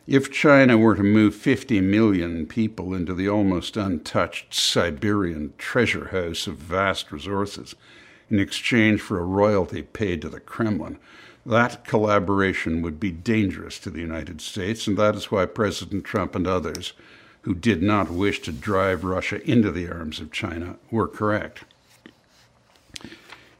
if 0.09 0.33
China 0.33 0.79
were 0.79 0.94
to 0.94 1.03
move 1.03 1.35
50 1.35 1.83
million 1.83 2.47
people 2.47 2.94
into 2.94 3.12
the 3.12 3.29
almost 3.29 3.77
untouched 3.77 4.55
Siberian 4.55 5.53
treasure 5.59 6.07
house 6.07 6.47
of 6.47 6.57
vast 6.57 7.12
resources 7.12 7.75
in 8.31 8.40
exchange 8.40 9.03
for 9.03 9.18
a 9.18 9.25
royalty 9.25 9.83
paid 9.83 10.23
to 10.23 10.31
the 10.31 10.40
Kremlin, 10.40 10.99
that 11.44 11.85
collaboration 11.85 12.81
would 12.81 12.99
be 12.99 13.11
dangerous 13.11 13.79
to 13.81 13.90
the 13.90 14.01
United 14.01 14.40
States, 14.40 14.87
and 14.87 14.97
that 14.97 15.14
is 15.14 15.31
why 15.31 15.44
President 15.44 16.05
Trump 16.05 16.35
and 16.35 16.47
others 16.47 16.94
who 17.42 17.55
did 17.55 17.83
not 17.83 18.09
wish 18.11 18.40
to 18.40 18.51
drive 18.51 19.05
Russia 19.05 19.47
into 19.49 19.71
the 19.71 19.90
arms 19.90 20.21
of 20.21 20.33
China 20.33 20.77
were 20.90 21.07
correct. 21.07 21.64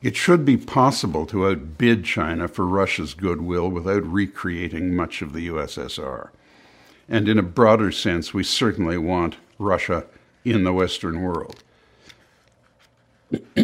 It 0.01 0.17
should 0.17 0.47
be 0.47 0.57
possible 0.57 1.27
to 1.27 1.47
outbid 1.47 2.07
China 2.07 2.49
for 2.49 2.67
Russia's 2.67 3.13
goodwill 3.13 3.69
without 3.69 4.11
recreating 4.11 4.97
much 4.97 5.21
of 5.21 5.35
the 5.35 5.49
USSR. 5.49 6.31
And 7.09 7.29
in 7.29 7.39
a 7.39 7.43
broader 7.43 7.91
sense, 7.91 8.35
we 8.35 8.45
certainly 8.45 8.99
want 8.99 9.37
Russia 9.59 10.05
in 10.45 10.65
the 10.65 10.73
Western 10.73 11.23
world. 11.23 11.63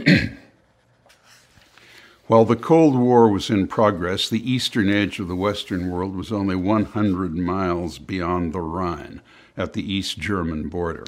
While 2.26 2.46
the 2.46 2.57
Cold 2.57 2.96
War 2.96 3.28
was 3.28 3.50
in 3.50 3.66
progress, 3.66 4.30
the 4.30 4.50
eastern 4.50 4.88
edge 4.88 5.20
of 5.20 5.28
the 5.28 5.37
Western 5.37 5.90
world 5.90 6.16
was 6.16 6.33
only 6.33 6.57
100 6.57 7.37
miles 7.37 7.98
beyond 7.98 8.54
the 8.54 8.62
Rhine 8.62 9.20
at 9.59 9.74
the 9.74 9.92
East 9.92 10.18
German 10.18 10.70
border. 10.70 11.04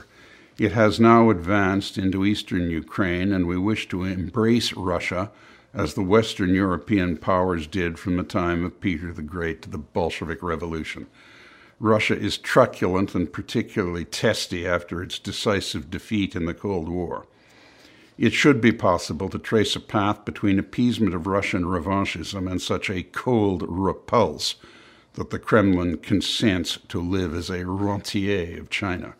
It 0.59 0.72
has 0.72 1.01
now 1.01 1.31
advanced 1.31 1.96
into 1.96 2.25
eastern 2.25 2.70
Ukraine, 2.70 3.33
and 3.33 3.46
we 3.46 3.57
wish 3.57 3.88
to 3.88 4.05
embrace 4.05 4.75
Russia 4.75 5.31
as 5.72 5.94
the 5.94 6.03
Western 6.03 6.55
European 6.55 7.16
powers 7.16 7.66
did 7.66 7.99
from 7.99 8.16
the 8.16 8.22
time 8.22 8.64
of 8.64 8.81
Peter 8.81 9.12
the 9.12 9.22
Great 9.22 9.62
to 9.62 9.70
the 9.70 9.79
Bolshevik 9.79 10.42
Revolution. 10.42 11.07
Russia 11.79 12.19
is 12.19 12.39
truculent 12.39 13.15
and 13.15 13.33
particularly 13.33 14.05
testy 14.05 14.67
after 14.67 15.03
its 15.03 15.19
decisive 15.19 15.91
defeat 15.91 16.35
in 16.35 16.47
the 16.47 16.55
Cold 16.55 16.89
War. 16.89 17.27
It 18.17 18.33
should 18.33 18.62
be 18.62 18.73
possible 18.73 19.29
to 19.29 19.39
trace 19.39 19.77
a 19.77 19.81
path 19.81 20.25
between 20.25 20.59
appeasement 20.59 21.15
of 21.15 21.27
Russian 21.27 21.65
revanchism 21.65 22.51
and 22.51 22.62
such 22.62 22.89
a 22.89 23.03
cold 23.03 23.62
repulse 23.69 24.55
that 25.15 25.29
the 25.29 25.39
Kremlin 25.39 25.99
consents 25.99 26.79
to 26.89 26.99
live 26.99 27.35
as 27.35 27.51
a 27.51 27.67
rentier 27.67 28.59
of 28.59 28.71
China. 28.71 29.15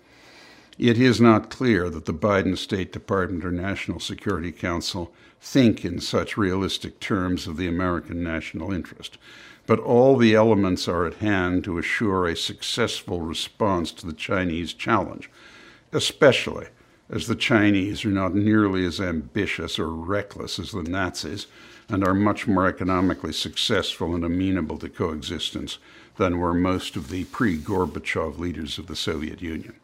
It 0.79 0.99
is 0.99 1.21
not 1.21 1.51
clear 1.51 1.91
that 1.91 2.07
the 2.07 2.15
Biden 2.15 2.57
State 2.57 2.93
Department 2.93 3.45
or 3.45 3.51
National 3.51 4.01
Security 4.01 4.53
Council 4.53 5.13
think 5.41 5.85
in 5.85 6.01
such 6.01 6.39
realistic 6.39 7.01
terms 7.01 7.47
of 7.47 7.59
the 7.59 7.69
American 7.69 8.23
national 8.23 8.73
interest 8.73 9.19
but 9.67 9.81
all 9.81 10.17
the 10.17 10.35
elements 10.35 10.87
are 10.87 11.07
at 11.07 11.15
hand 11.15 11.65
to 11.65 11.79
assure 11.79 12.27
a 12.27 12.37
successful 12.37 13.21
response 13.21 13.91
to 13.93 14.07
the 14.07 14.13
Chinese 14.13 14.73
challenge, 14.73 15.29
especially 15.93 16.67
as 17.11 17.27
the 17.27 17.37
Chinese 17.37 18.05
are 18.05 18.11
not 18.11 18.35
nearly 18.35 18.85
as 18.85 19.01
ambitious 19.01 19.79
or 19.79 19.91
reckless 19.91 20.59
as 20.59 20.73
the 20.73 20.83
Nazis 20.83 21.47
and 21.89 22.05
are 22.05 22.15
much 22.15 22.47
more 22.47 22.67
economically 22.67 23.33
successful 23.33 24.15
and 24.15 24.25
amenable 24.25 24.79
to 24.79 24.89
coexistence 24.89 25.79
than 26.17 26.39
were 26.39 26.55
most 26.55 26.97
of 26.97 27.11
the 27.11 27.25
pre 27.25 27.57
Gorbachev 27.59 28.39
leaders 28.39 28.79
of 28.79 28.87
the 28.87 28.97
Soviet 28.97 29.41
Union. 29.41 29.75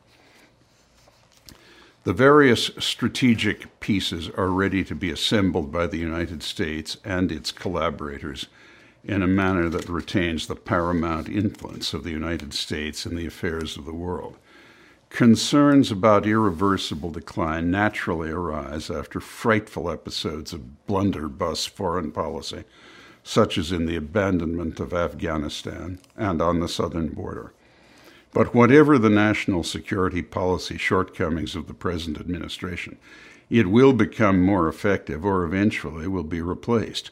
The 2.04 2.12
various 2.12 2.72
strategic 2.80 3.78
pieces 3.78 4.28
are 4.30 4.48
ready 4.48 4.82
to 4.84 4.94
be 4.94 5.10
assembled 5.10 5.70
by 5.70 5.86
the 5.86 5.98
United 5.98 6.42
States 6.42 6.96
and 7.04 7.30
its 7.30 7.52
collaborators 7.52 8.48
in 9.04 9.22
a 9.22 9.26
manner 9.26 9.68
that 9.68 9.88
retains 9.88 10.46
the 10.46 10.54
paramount 10.54 11.28
influence 11.28 11.92
of 11.92 12.04
the 12.04 12.10
United 12.10 12.54
States 12.54 13.04
in 13.04 13.16
the 13.16 13.26
affairs 13.26 13.76
of 13.76 13.84
the 13.84 13.94
world. 13.94 14.36
Concerns 15.10 15.90
about 15.90 16.26
irreversible 16.26 17.10
decline 17.10 17.70
naturally 17.70 18.30
arise 18.30 18.90
after 18.90 19.20
frightful 19.20 19.90
episodes 19.90 20.52
of 20.52 20.86
blunderbuss 20.86 21.66
foreign 21.66 22.10
policy, 22.12 22.64
such 23.22 23.58
as 23.58 23.72
in 23.72 23.86
the 23.86 23.96
abandonment 23.96 24.80
of 24.80 24.94
Afghanistan 24.94 25.98
and 26.16 26.40
on 26.40 26.60
the 26.60 26.68
southern 26.68 27.08
border. 27.08 27.52
But 28.32 28.54
whatever 28.54 28.98
the 28.98 29.10
national 29.10 29.64
security 29.64 30.22
policy 30.22 30.78
shortcomings 30.78 31.54
of 31.54 31.66
the 31.66 31.74
present 31.74 32.18
administration, 32.18 32.96
it 33.50 33.66
will 33.66 33.92
become 33.92 34.40
more 34.40 34.66
effective 34.66 35.26
or 35.26 35.44
eventually 35.44 36.06
will 36.06 36.22
be 36.22 36.40
replaced 36.40 37.10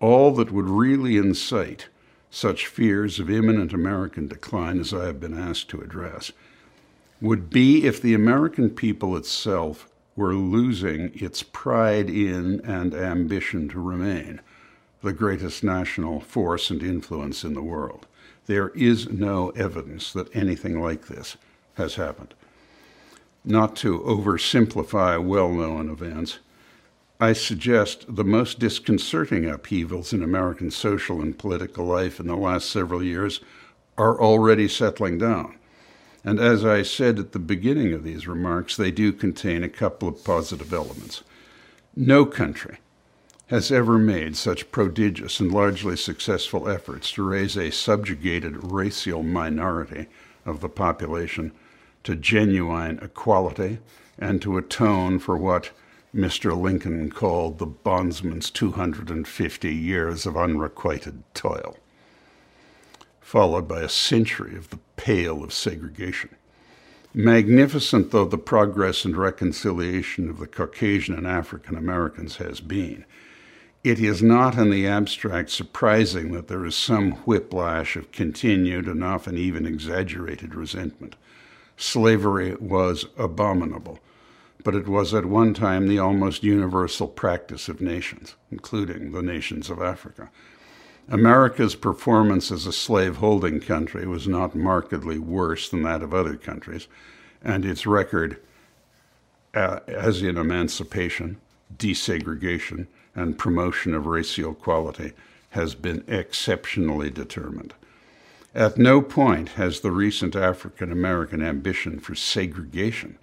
all 0.00 0.32
that 0.34 0.52
would 0.52 0.68
really 0.68 1.16
incite 1.16 1.88
such 2.30 2.66
fears 2.66 3.18
of 3.18 3.30
imminent 3.30 3.72
American 3.72 4.28
decline 4.28 4.80
as 4.80 4.92
I 4.92 5.06
have 5.06 5.20
been 5.20 5.38
asked 5.38 5.68
to 5.70 5.80
address 5.80 6.32
would 7.20 7.50
be 7.50 7.84
if 7.84 8.00
the 8.00 8.14
American 8.14 8.70
people 8.70 9.16
itself 9.16 9.88
were 10.14 10.34
losing 10.34 11.10
its 11.14 11.42
pride 11.42 12.10
in 12.10 12.60
and 12.60 12.94
ambition 12.94 13.68
to 13.68 13.80
remain 13.80 14.40
the 15.02 15.12
greatest 15.12 15.62
national 15.62 16.20
force 16.20 16.70
and 16.70 16.82
influence 16.82 17.44
in 17.44 17.54
the 17.54 17.62
world. 17.62 18.06
There 18.46 18.70
is 18.70 19.08
no 19.10 19.50
evidence 19.50 20.12
that 20.12 20.34
anything 20.34 20.80
like 20.80 21.06
this 21.06 21.36
has 21.74 21.94
happened. 21.94 22.34
Not 23.44 23.76
to 23.76 24.00
oversimplify 24.00 25.24
well 25.24 25.50
known 25.50 25.88
events, 25.88 26.38
I 27.20 27.32
suggest 27.32 28.14
the 28.14 28.24
most 28.24 28.60
disconcerting 28.60 29.50
upheavals 29.50 30.12
in 30.12 30.22
American 30.22 30.70
social 30.70 31.20
and 31.20 31.36
political 31.36 31.84
life 31.84 32.20
in 32.20 32.28
the 32.28 32.36
last 32.36 32.70
several 32.70 33.02
years 33.02 33.40
are 33.96 34.20
already 34.20 34.68
settling 34.68 35.18
down. 35.18 35.56
And 36.24 36.38
as 36.38 36.64
I 36.64 36.82
said 36.82 37.18
at 37.18 37.32
the 37.32 37.40
beginning 37.40 37.92
of 37.92 38.04
these 38.04 38.28
remarks, 38.28 38.76
they 38.76 38.92
do 38.92 39.12
contain 39.12 39.64
a 39.64 39.68
couple 39.68 40.08
of 40.08 40.22
positive 40.22 40.72
elements. 40.72 41.24
No 41.96 42.24
country 42.24 42.78
has 43.48 43.72
ever 43.72 43.98
made 43.98 44.36
such 44.36 44.70
prodigious 44.70 45.40
and 45.40 45.50
largely 45.50 45.96
successful 45.96 46.68
efforts 46.68 47.10
to 47.12 47.28
raise 47.28 47.56
a 47.56 47.72
subjugated 47.72 48.72
racial 48.72 49.24
minority 49.24 50.06
of 50.46 50.60
the 50.60 50.68
population 50.68 51.50
to 52.04 52.14
genuine 52.14 53.00
equality 53.02 53.78
and 54.18 54.40
to 54.42 54.56
atone 54.56 55.18
for 55.18 55.36
what 55.36 55.70
Mr. 56.14 56.58
Lincoln 56.58 57.10
called 57.10 57.58
the 57.58 57.66
bondsman's 57.66 58.50
250 58.50 59.74
years 59.74 60.24
of 60.24 60.38
unrequited 60.38 61.22
toil, 61.34 61.76
followed 63.20 63.68
by 63.68 63.82
a 63.82 63.88
century 63.90 64.56
of 64.56 64.70
the 64.70 64.78
Pale 64.96 65.44
of 65.44 65.52
segregation. 65.52 66.30
Magnificent 67.12 68.10
though 68.10 68.24
the 68.24 68.38
progress 68.38 69.04
and 69.04 69.16
reconciliation 69.16 70.30
of 70.30 70.38
the 70.38 70.46
Caucasian 70.46 71.14
and 71.14 71.26
African 71.26 71.76
Americans 71.76 72.36
has 72.36 72.60
been, 72.60 73.04
it 73.84 74.00
is 74.00 74.22
not 74.22 74.56
in 74.56 74.70
the 74.70 74.86
abstract 74.86 75.50
surprising 75.50 76.32
that 76.32 76.48
there 76.48 76.64
is 76.64 76.74
some 76.74 77.12
whiplash 77.26 77.96
of 77.96 78.12
continued 78.12 78.86
and 78.86 79.04
often 79.04 79.36
even 79.36 79.66
exaggerated 79.66 80.54
resentment. 80.54 81.16
Slavery 81.76 82.54
was 82.56 83.06
abominable 83.18 84.00
but 84.68 84.74
it 84.74 84.86
was 84.86 85.14
at 85.14 85.24
one 85.24 85.54
time 85.54 85.88
the 85.88 85.98
almost 85.98 86.42
universal 86.42 87.08
practice 87.08 87.70
of 87.70 87.80
nations, 87.80 88.34
including 88.52 89.12
the 89.12 89.22
nations 89.22 89.70
of 89.70 89.80
Africa. 89.80 90.28
America's 91.08 91.74
performance 91.74 92.52
as 92.52 92.66
a 92.66 92.72
slave-holding 92.74 93.60
country 93.60 94.06
was 94.06 94.28
not 94.28 94.54
markedly 94.54 95.18
worse 95.18 95.70
than 95.70 95.84
that 95.84 96.02
of 96.02 96.12
other 96.12 96.36
countries, 96.36 96.86
and 97.42 97.64
its 97.64 97.86
record, 97.86 98.42
uh, 99.54 99.80
as 99.86 100.20
in 100.20 100.36
emancipation, 100.36 101.40
desegregation, 101.74 102.88
and 103.14 103.38
promotion 103.38 103.94
of 103.94 104.04
racial 104.04 104.52
equality, 104.52 105.12
has 105.52 105.74
been 105.74 106.04
exceptionally 106.06 107.08
determined. 107.08 107.72
At 108.54 108.76
no 108.76 109.00
point 109.00 109.48
has 109.52 109.80
the 109.80 109.92
recent 109.92 110.36
African 110.36 110.92
American 110.92 111.40
ambition 111.40 112.00
for 112.00 112.14
segregation 112.14 113.16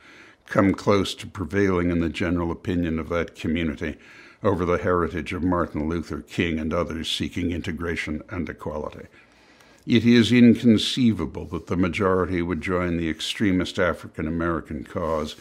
come 0.45 0.73
close 0.73 1.15
to 1.15 1.27
prevailing 1.27 1.91
in 1.91 1.99
the 1.99 2.10
general 2.10 2.51
opinion 2.51 2.99
of 2.99 3.10
that 3.10 3.36
community 3.36 3.95
over 4.43 4.65
the 4.65 4.77
heritage 4.77 5.34
of 5.34 5.43
Martin 5.43 5.89
Luther 5.89 6.21
King 6.21 6.60
and 6.60 6.73
others 6.73 7.10
seeking 7.10 7.51
integration 7.51 8.21
and 8.29 8.47
equality. 8.47 9.08
It 9.88 10.05
is 10.05 10.31
inconceivable 10.31 11.45
that 11.45 11.67
the 11.67 11.77
majority 11.77 12.41
would 12.41 12.62
join 12.62 12.97
the 12.97 13.10
extremist 13.10 13.79
African 13.79 14.27
American 14.27 14.84
cause, 14.84 15.36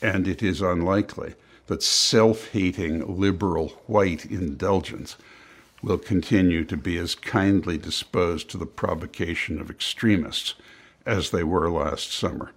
and 0.00 0.28
it 0.28 0.42
is 0.42 0.60
unlikely 0.60 1.34
that 1.66 1.82
self 1.82 2.50
hating 2.50 3.18
liberal 3.18 3.68
white 3.86 4.26
indulgence 4.26 5.16
will 5.82 5.98
continue 5.98 6.64
to 6.64 6.76
be 6.76 6.98
as 6.98 7.14
kindly 7.14 7.78
disposed 7.78 8.50
to 8.50 8.58
the 8.58 8.66
provocation 8.66 9.60
of 9.60 9.70
extremists 9.70 10.54
as 11.06 11.30
they 11.30 11.42
were 11.42 11.70
last 11.70 12.12
summer. 12.12 12.52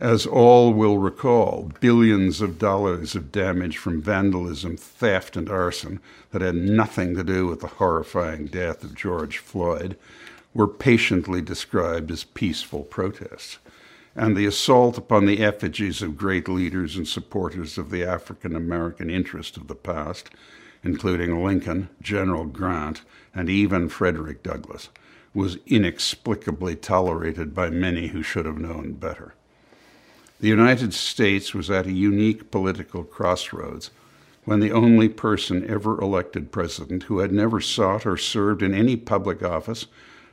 As 0.00 0.26
all 0.26 0.74
will 0.74 0.98
recall, 0.98 1.70
billions 1.78 2.40
of 2.40 2.58
dollars 2.58 3.14
of 3.14 3.30
damage 3.30 3.78
from 3.78 4.02
vandalism, 4.02 4.76
theft, 4.76 5.36
and 5.36 5.48
arson 5.48 6.00
that 6.32 6.42
had 6.42 6.56
nothing 6.56 7.14
to 7.14 7.22
do 7.22 7.46
with 7.46 7.60
the 7.60 7.68
horrifying 7.68 8.46
death 8.46 8.82
of 8.82 8.96
George 8.96 9.38
Floyd 9.38 9.96
were 10.52 10.66
patiently 10.66 11.40
described 11.40 12.10
as 12.10 12.24
peaceful 12.24 12.82
protests. 12.82 13.58
And 14.16 14.36
the 14.36 14.46
assault 14.46 14.98
upon 14.98 15.26
the 15.26 15.44
effigies 15.44 16.02
of 16.02 16.16
great 16.16 16.48
leaders 16.48 16.96
and 16.96 17.06
supporters 17.06 17.78
of 17.78 17.90
the 17.90 18.04
African 18.04 18.56
American 18.56 19.10
interest 19.10 19.56
of 19.56 19.68
the 19.68 19.76
past, 19.76 20.28
including 20.82 21.44
Lincoln, 21.44 21.88
General 22.02 22.46
Grant, 22.46 23.02
and 23.32 23.48
even 23.48 23.88
Frederick 23.88 24.42
Douglass, 24.42 24.88
was 25.32 25.58
inexplicably 25.68 26.74
tolerated 26.74 27.54
by 27.54 27.70
many 27.70 28.08
who 28.08 28.24
should 28.24 28.44
have 28.44 28.58
known 28.58 28.94
better. 28.94 29.34
The 30.40 30.48
United 30.48 30.92
States 30.92 31.54
was 31.54 31.70
at 31.70 31.86
a 31.86 31.92
unique 31.92 32.50
political 32.50 33.04
crossroads 33.04 33.90
when 34.44 34.60
the 34.60 34.72
only 34.72 35.08
person 35.08 35.64
ever 35.68 36.00
elected 36.00 36.50
president 36.50 37.04
who 37.04 37.20
had 37.20 37.32
never 37.32 37.60
sought 37.60 38.04
or 38.04 38.16
served 38.16 38.62
in 38.62 38.74
any 38.74 38.96
public 38.96 39.42
office 39.42 39.86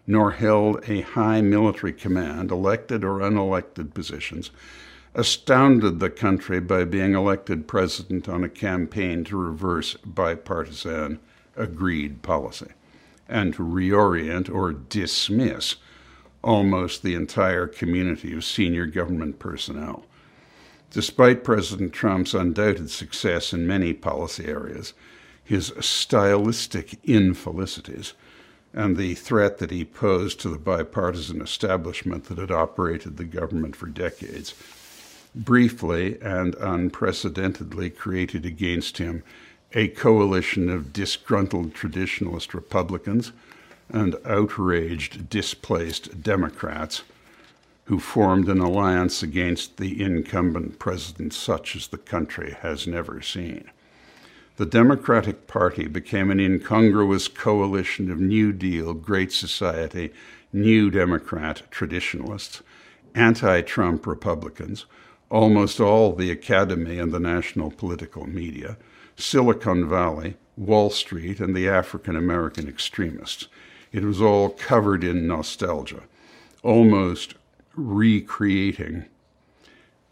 nor 0.07 0.31
held 0.31 0.83
a 0.89 1.01
high 1.01 1.41
military 1.41 1.93
command, 1.93 2.51
elected 2.51 3.03
or 3.03 3.19
unelected 3.19 3.93
positions, 3.93 4.49
astounded 5.13 5.99
the 5.99 6.09
country 6.09 6.59
by 6.59 6.83
being 6.83 7.13
elected 7.13 7.67
president 7.67 8.27
on 8.27 8.43
a 8.43 8.49
campaign 8.49 9.23
to 9.23 9.37
reverse 9.37 9.95
bipartisan 10.03 11.19
agreed 11.55 12.21
policy 12.21 12.71
and 13.29 13.53
to 13.53 13.63
reorient 13.63 14.49
or 14.53 14.73
dismiss 14.73 15.75
almost 16.43 17.04
the 17.04 17.15
entire 17.15 17.67
community 17.67 18.34
of 18.34 18.43
senior 18.43 18.86
government 18.86 19.39
personnel. 19.39 20.06
Despite 20.91 21.43
President 21.43 21.93
Trump's 21.93 22.34
undoubted 22.34 22.89
success 22.89 23.54
in 23.54 23.65
many 23.65 23.93
policy 23.93 24.45
areas, 24.45 24.93
his 25.43 25.73
stylistic 25.80 26.99
infelicities, 27.04 28.13
and 28.73 28.95
the 28.95 29.15
threat 29.15 29.58
that 29.58 29.71
he 29.71 29.84
posed 29.84 30.39
to 30.39 30.49
the 30.49 30.58
bipartisan 30.58 31.41
establishment 31.41 32.25
that 32.25 32.38
had 32.38 32.51
operated 32.51 33.17
the 33.17 33.25
government 33.25 33.75
for 33.75 33.88
decades, 33.88 34.54
briefly 35.36 36.17
and 36.21 36.56
unprecedentedly 36.56 37.89
created 37.89 38.45
against 38.45 38.97
him 38.97 39.23
a 39.73 39.88
coalition 39.89 40.69
of 40.69 40.91
disgruntled 40.91 41.73
traditionalist 41.73 42.54
Republicans 42.54 43.32
and 43.93 44.15
outraged, 44.25 45.30
displaced 45.30 46.21
Democrats 46.21 47.04
who 47.86 47.99
formed 47.99 48.47
an 48.47 48.60
alliance 48.60 49.21
against 49.21 49.77
the 49.77 50.01
incumbent 50.01 50.80
president 50.80 51.34
such 51.34 51.75
as 51.75 51.88
the 51.88 51.97
country 51.97 52.56
has 52.62 52.88
never 52.88 53.21
seen. 53.21 53.69
The 54.58 54.65
Democratic 54.65 55.47
Party 55.47 55.88
became 55.88 56.30
an 56.32 56.39
incongruous 56.39 57.27
coalition 57.27 58.12
of 58.12 58.19
New 58.19 58.54
Deal, 58.54 58.93
Great 58.93 59.32
Society, 59.32 60.13
New 60.54 60.89
Democrat 60.89 61.63
traditionalists, 61.71 62.62
anti 63.15 63.62
Trump 63.62 64.06
Republicans, 64.08 64.86
almost 65.30 65.80
all 65.80 66.13
the 66.13 66.32
academy 66.32 66.97
and 66.97 67.12
the 67.12 67.19
national 67.19 67.71
political 67.71 68.25
media, 68.25 68.77
Silicon 69.15 69.89
Valley, 69.89 70.36
Wall 70.56 70.89
Street, 70.89 71.39
and 71.39 71.56
the 71.56 71.67
African 71.67 72.15
American 72.15 72.67
extremists 72.67 73.47
it 73.91 74.04
was 74.04 74.21
all 74.21 74.49
covered 74.49 75.04
in 75.04 75.27
nostalgia, 75.27 76.04
almost 76.63 77.36
recreating 77.75 79.06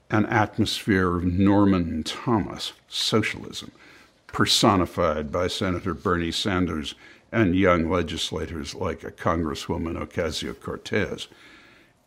an 0.10 0.26
atmosphere 0.26 1.15
of 1.15 1.24
Norman 1.24 2.04
Thomas 2.04 2.74
socialism, 2.88 3.72
personified 4.28 5.32
by 5.32 5.48
Senator 5.48 5.94
Bernie 5.94 6.32
Sanders 6.32 6.96
and 7.32 7.56
young 7.56 7.89
legislators 7.89 8.74
like 8.74 9.02
Congresswoman 9.18 9.96
Ocasio 9.96 10.60
Cortez. 10.60 11.28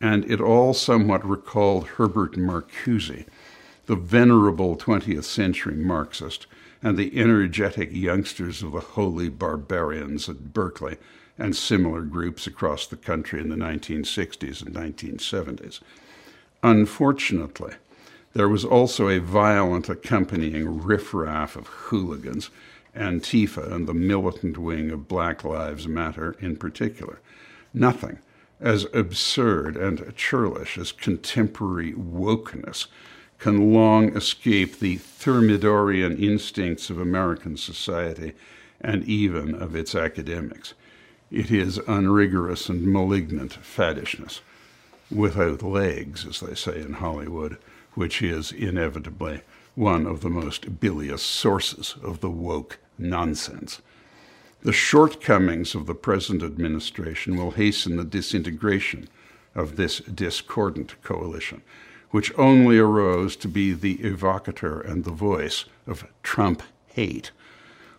And 0.01 0.29
it 0.29 0.41
all 0.41 0.73
somewhat 0.73 1.27
recalled 1.27 1.87
Herbert 1.87 2.33
Marcuse, 2.33 3.25
the 3.85 3.95
venerable 3.95 4.75
20th 4.75 5.23
century 5.23 5.75
Marxist, 5.75 6.45
and 6.81 6.97
the 6.97 7.17
energetic 7.17 7.93
youngsters 7.93 8.61
of 8.61 8.73
the 8.73 8.81
holy 8.81 9.29
barbarians 9.29 10.27
at 10.27 10.53
Berkeley 10.53 10.97
and 11.37 11.55
similar 11.55 12.01
groups 12.01 12.47
across 12.47 12.85
the 12.85 12.95
country 12.95 13.39
in 13.39 13.49
the 13.49 13.55
1960s 13.55 14.65
and 14.65 14.75
1970s. 14.75 15.79
Unfortunately, 16.61 17.73
there 18.33 18.49
was 18.49 18.65
also 18.65 19.09
a 19.09 19.19
violent 19.19 19.89
accompanying 19.89 20.83
riffraff 20.83 21.55
of 21.55 21.67
hooligans, 21.67 22.49
Antifa 22.95 23.71
and 23.71 23.87
the 23.87 23.93
militant 23.93 24.57
wing 24.57 24.91
of 24.91 25.07
Black 25.07 25.43
Lives 25.43 25.87
Matter 25.87 26.35
in 26.39 26.55
particular. 26.55 27.19
Nothing 27.73 28.19
as 28.59 28.87
absurd 28.93 29.75
and 29.75 30.15
churlish 30.15 30.77
as 30.77 30.91
contemporary 30.91 31.93
wokeness 31.93 32.87
can 33.39 33.73
long 33.73 34.15
escape 34.15 34.79
the 34.79 34.97
Thermidorian 34.97 36.21
instincts 36.21 36.89
of 36.89 36.97
American 36.97 37.57
society 37.57 38.33
and 38.79 39.03
even 39.03 39.53
of 39.53 39.75
its 39.75 39.95
academics. 39.95 40.73
It 41.33 41.49
is 41.49 41.79
unrigorous 41.87 42.69
and 42.69 42.85
malignant 42.85 43.53
faddishness, 43.53 44.41
without 45.09 45.63
legs, 45.63 46.27
as 46.27 46.39
they 46.41 46.53
say 46.53 46.79
in 46.79 46.93
Hollywood, 46.93 47.57
which 47.95 48.21
is 48.21 48.51
inevitably 48.51 49.41
one 49.73 50.05
of 50.05 50.21
the 50.21 50.29
most 50.29 50.79
bilious 50.79 51.23
sources 51.23 51.95
of 52.03 52.19
the 52.19 52.29
woke 52.29 52.77
nonsense. 52.99 53.81
The 54.61 54.73
shortcomings 54.73 55.73
of 55.73 55.87
the 55.87 55.95
present 55.95 56.43
administration 56.43 57.35
will 57.35 57.51
hasten 57.51 57.95
the 57.95 58.03
disintegration 58.03 59.09
of 59.55 59.75
this 59.75 60.01
discordant 60.01 61.01
coalition, 61.01 61.63
which 62.11 62.31
only 62.37 62.77
arose 62.77 63.35
to 63.37 63.47
be 63.47 63.73
the 63.73 63.97
evocator 63.97 64.87
and 64.87 65.03
the 65.03 65.09
voice 65.09 65.65
of 65.87 66.05
Trump 66.21 66.61
hate 66.89 67.31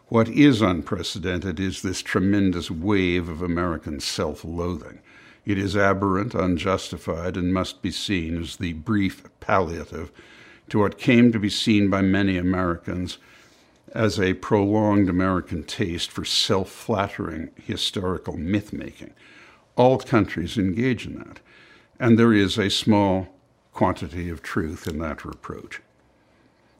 what 0.08 0.28
is 0.28 0.60
unprecedented 0.60 1.58
is 1.58 1.82
this 1.82 2.02
tremendous 2.02 2.70
wave 2.70 3.28
of 3.28 3.40
American 3.40 4.00
self 4.00 4.44
loathing. 4.44 5.00
It 5.46 5.58
is 5.58 5.76
aberrant, 5.76 6.34
unjustified, 6.34 7.36
and 7.36 7.52
must 7.52 7.82
be 7.82 7.90
seen 7.90 8.40
as 8.40 8.56
the 8.56 8.74
brief 8.74 9.24
palliative 9.40 10.10
to 10.68 10.78
what 10.78 10.98
came 10.98 11.32
to 11.32 11.38
be 11.38 11.50
seen 11.50 11.90
by 11.90 12.02
many 12.02 12.36
Americans 12.36 13.18
as 13.92 14.18
a 14.18 14.34
prolonged 14.34 15.08
American 15.08 15.62
taste 15.62 16.10
for 16.10 16.24
self 16.24 16.70
flattering 16.70 17.50
historical 17.62 18.36
myth 18.36 18.72
making. 18.72 19.14
All 19.76 19.98
countries 19.98 20.58
engage 20.58 21.06
in 21.06 21.18
that, 21.18 21.40
and 21.98 22.18
there 22.18 22.32
is 22.32 22.58
a 22.58 22.70
small 22.70 23.28
quantity 23.72 24.28
of 24.28 24.42
truth 24.42 24.86
in 24.86 24.98
that 24.98 25.24
reproach. 25.24 25.80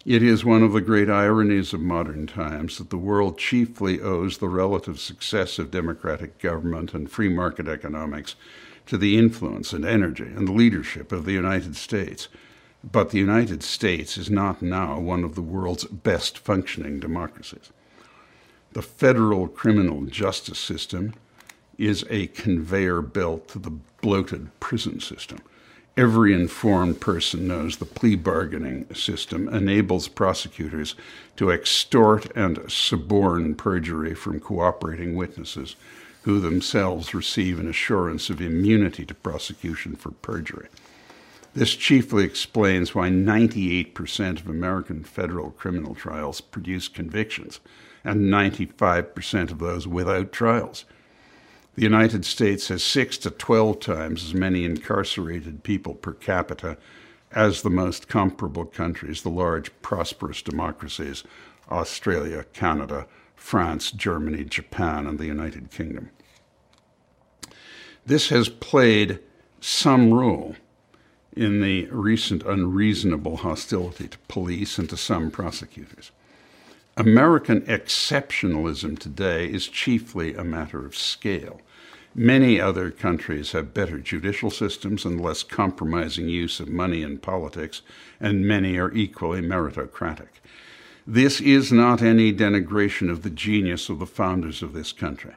It 0.05 0.23
is 0.23 0.45
one 0.45 0.63
of 0.63 0.75
the 0.75 0.83
great 0.83 1.09
ironies 1.09 1.73
of 1.73 1.81
modern 1.81 2.27
times 2.27 2.77
that 2.77 2.91
the 2.91 2.99
world 2.99 3.39
chiefly 3.39 4.03
owes 4.03 4.37
the 4.37 4.51
relative 4.51 5.01
success 5.01 5.59
of 5.59 5.71
democratic 5.71 6.39
government 6.39 6.93
and 6.93 7.11
free 7.11 7.31
market 7.31 7.69
economics 7.69 8.37
to 8.85 8.99
the 8.99 9.17
influence 9.17 9.73
and 9.73 9.83
energy 9.83 10.25
and 10.25 10.51
leadership 10.51 11.11
of 11.11 11.25
the 11.25 11.33
United 11.33 11.75
States. 11.75 12.29
But 12.83 13.11
the 13.11 13.19
United 13.19 13.63
States 13.63 14.19
is 14.19 14.29
not 14.29 14.61
now 14.61 15.01
one 15.01 15.25
of 15.25 15.37
the 15.37 15.43
world's 15.43 15.85
best 15.85 16.37
functioning 16.37 17.01
democracies. 17.01 17.71
The 18.75 18.83
federal 18.83 19.49
criminal 19.49 20.03
justice 20.03 20.59
system 20.59 21.15
is 21.79 22.05
a 22.11 22.27
conveyor 22.27 23.01
belt 23.01 23.49
to 23.49 23.59
the 23.59 23.73
bloated 24.03 24.51
prison 24.61 25.01
system 25.01 25.39
Every 25.97 26.35
informed 26.35 27.01
person 27.01 27.47
knows 27.47 27.77
the 27.77 27.85
plea 27.85 28.17
bargaining 28.17 28.93
system 28.93 29.49
enables 29.49 30.09
prosecutors 30.09 30.97
to 31.37 31.53
extort 31.53 32.37
and 32.37 32.59
suborn 32.69 33.55
perjury 33.55 34.13
from 34.15 34.41
cooperating 34.41 35.15
witnesses, 35.15 35.77
who 36.23 36.41
themselves 36.41 37.15
receive 37.15 37.61
an 37.61 37.69
assurance 37.69 38.29
of 38.29 38.41
immunity 38.41 39.07
to 39.07 39.15
prosecution 39.15 39.95
for 39.95 40.11
perjury. 40.11 40.67
This 41.55 41.77
chiefly 41.77 42.25
explains 42.25 42.93
why 42.93 43.09
98% 43.11 44.41
of 44.41 44.49
American 44.49 45.05
federal 45.05 45.53
criminal 45.53 45.95
trials 45.95 46.41
produce 46.41 46.89
convictions, 46.89 47.61
and 48.03 48.23
95% 48.23 49.53
of 49.53 49.61
those 49.61 49.87
without 49.87 50.33
trials. 50.33 50.87
The 51.75 51.83
United 51.83 52.25
States 52.25 52.69
has 52.69 52.85
six 52.85 53.19
to 53.19 53.31
12 53.31 53.81
times 53.81 54.25
as 54.25 54.35
many 54.35 54.65
incarcerated 54.65 55.65
people 55.65 55.95
per 55.95 56.13
capita 56.13 56.79
as 57.33 57.63
the 57.63 57.71
most 57.71 58.07
comparable 58.07 58.65
countries, 58.65 59.23
the 59.23 59.31
large, 59.31 59.71
prosperous 59.83 60.41
democracies 60.41 61.25
Australia, 61.71 62.45
Canada, 62.53 63.07
France, 63.35 63.91
Germany, 63.91 64.45
Japan, 64.45 65.07
and 65.07 65.19
the 65.19 65.27
United 65.27 65.71
Kingdom. 65.71 66.11
This 68.07 68.29
has 68.29 68.49
played 68.49 69.19
some 69.61 70.13
role 70.13 70.57
in 71.35 71.61
the 71.61 71.87
recent 71.87 72.43
unreasonable 72.43 73.39
hostility 73.39 74.09
to 74.09 74.19
police 74.29 74.79
and 74.79 74.89
to 74.91 74.97
some 74.97 75.31
prosecutors. 75.31 76.13
American 76.97 77.63
exceptionalism 77.63 78.97
today 78.97 79.47
is 79.47 79.67
chiefly 79.67 80.33
a 80.35 80.45
matter 80.45 80.87
of 80.87 80.97
scale. 80.97 81.61
Many 82.15 82.61
other 82.61 82.93
countries 82.93 83.51
have 83.51 83.75
better 83.75 83.99
judicial 83.99 84.49
systems 84.49 85.05
and 85.05 85.21
less 85.21 85.43
compromising 85.43 86.29
use 86.29 86.61
of 86.61 86.69
money 86.69 87.03
in 87.03 87.19
politics, 87.19 87.83
and 88.21 88.47
many 88.47 88.79
are 88.79 88.93
equally 88.93 89.41
meritocratic. 89.41 90.29
This 91.05 91.41
is 91.41 91.73
not 91.73 92.01
any 92.01 92.33
denigration 92.33 93.11
of 93.11 93.23
the 93.25 93.31
genius 93.31 93.89
of 93.89 93.99
the 93.99 94.07
founders 94.07 94.63
of 94.63 94.73
this 94.73 94.93
country, 94.93 95.35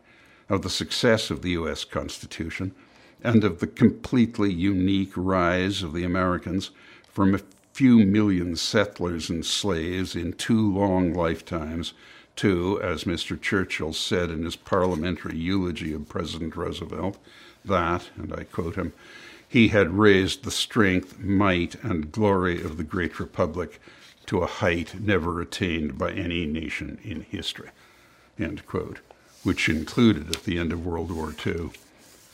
of 0.49 0.61
the 0.61 0.69
success 0.69 1.31
of 1.31 1.41
the 1.41 1.51
U.S. 1.51 1.83
Constitution, 1.83 2.75
and 3.23 3.43
of 3.43 3.61
the 3.61 3.67
completely 3.67 4.53
unique 4.53 5.13
rise 5.15 5.81
of 5.81 5.93
the 5.93 6.03
Americans 6.03 6.69
from 7.11 7.33
a 7.33 7.39
few 7.78 7.99
million 7.99 8.55
settlers 8.55 9.30
and 9.30 9.45
slaves 9.45 10.15
in 10.15 10.34
two 10.34 10.73
long 10.73 11.13
lifetimes 11.13 11.93
to, 12.36 12.82
as 12.82 13.03
Mr. 13.03 13.39
Churchill 13.39 13.93
said 13.93 14.32
in 14.32 14.45
his 14.45 14.55
parliamentary 14.55 15.38
eulogy 15.38 15.93
of 15.93 16.09
President 16.09 16.55
Roosevelt, 16.55 17.19
that, 17.63 18.09
and 18.15 18.34
I 18.34 18.45
quote 18.45 18.78
him, 18.78 18.93
he 19.47 19.67
had 19.67 19.95
raised 19.95 20.43
the 20.43 20.49
strength, 20.49 21.19
might, 21.19 21.75
and 21.84 22.11
glory 22.11 22.63
of 22.63 22.78
the 22.78 22.84
great 22.84 23.19
republic 23.19 23.80
to 24.25 24.39
a 24.39 24.47
height 24.47 24.99
never 24.99 25.39
attained 25.39 25.99
by 25.99 26.13
any 26.13 26.47
nation 26.47 26.97
in 27.03 27.21
history, 27.21 27.69
end 28.39 28.65
quote, 28.65 29.01
which 29.43 29.69
included 29.69 30.36
at 30.36 30.45
the 30.45 30.57
end 30.57 30.73
of 30.73 30.84
World 30.84 31.11
War 31.11 31.32
II 31.45 31.69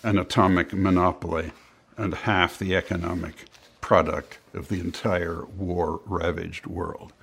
an 0.04 0.18
atomic 0.18 0.72
monopoly 0.72 1.52
and 1.98 2.14
half 2.14 2.58
the 2.58 2.74
economic 2.78 3.44
product 3.94 4.40
of 4.56 4.70
the 4.70 4.80
entire 4.80 5.46
war 5.46 6.02
ravaged 6.08 6.66
world. 6.66 7.14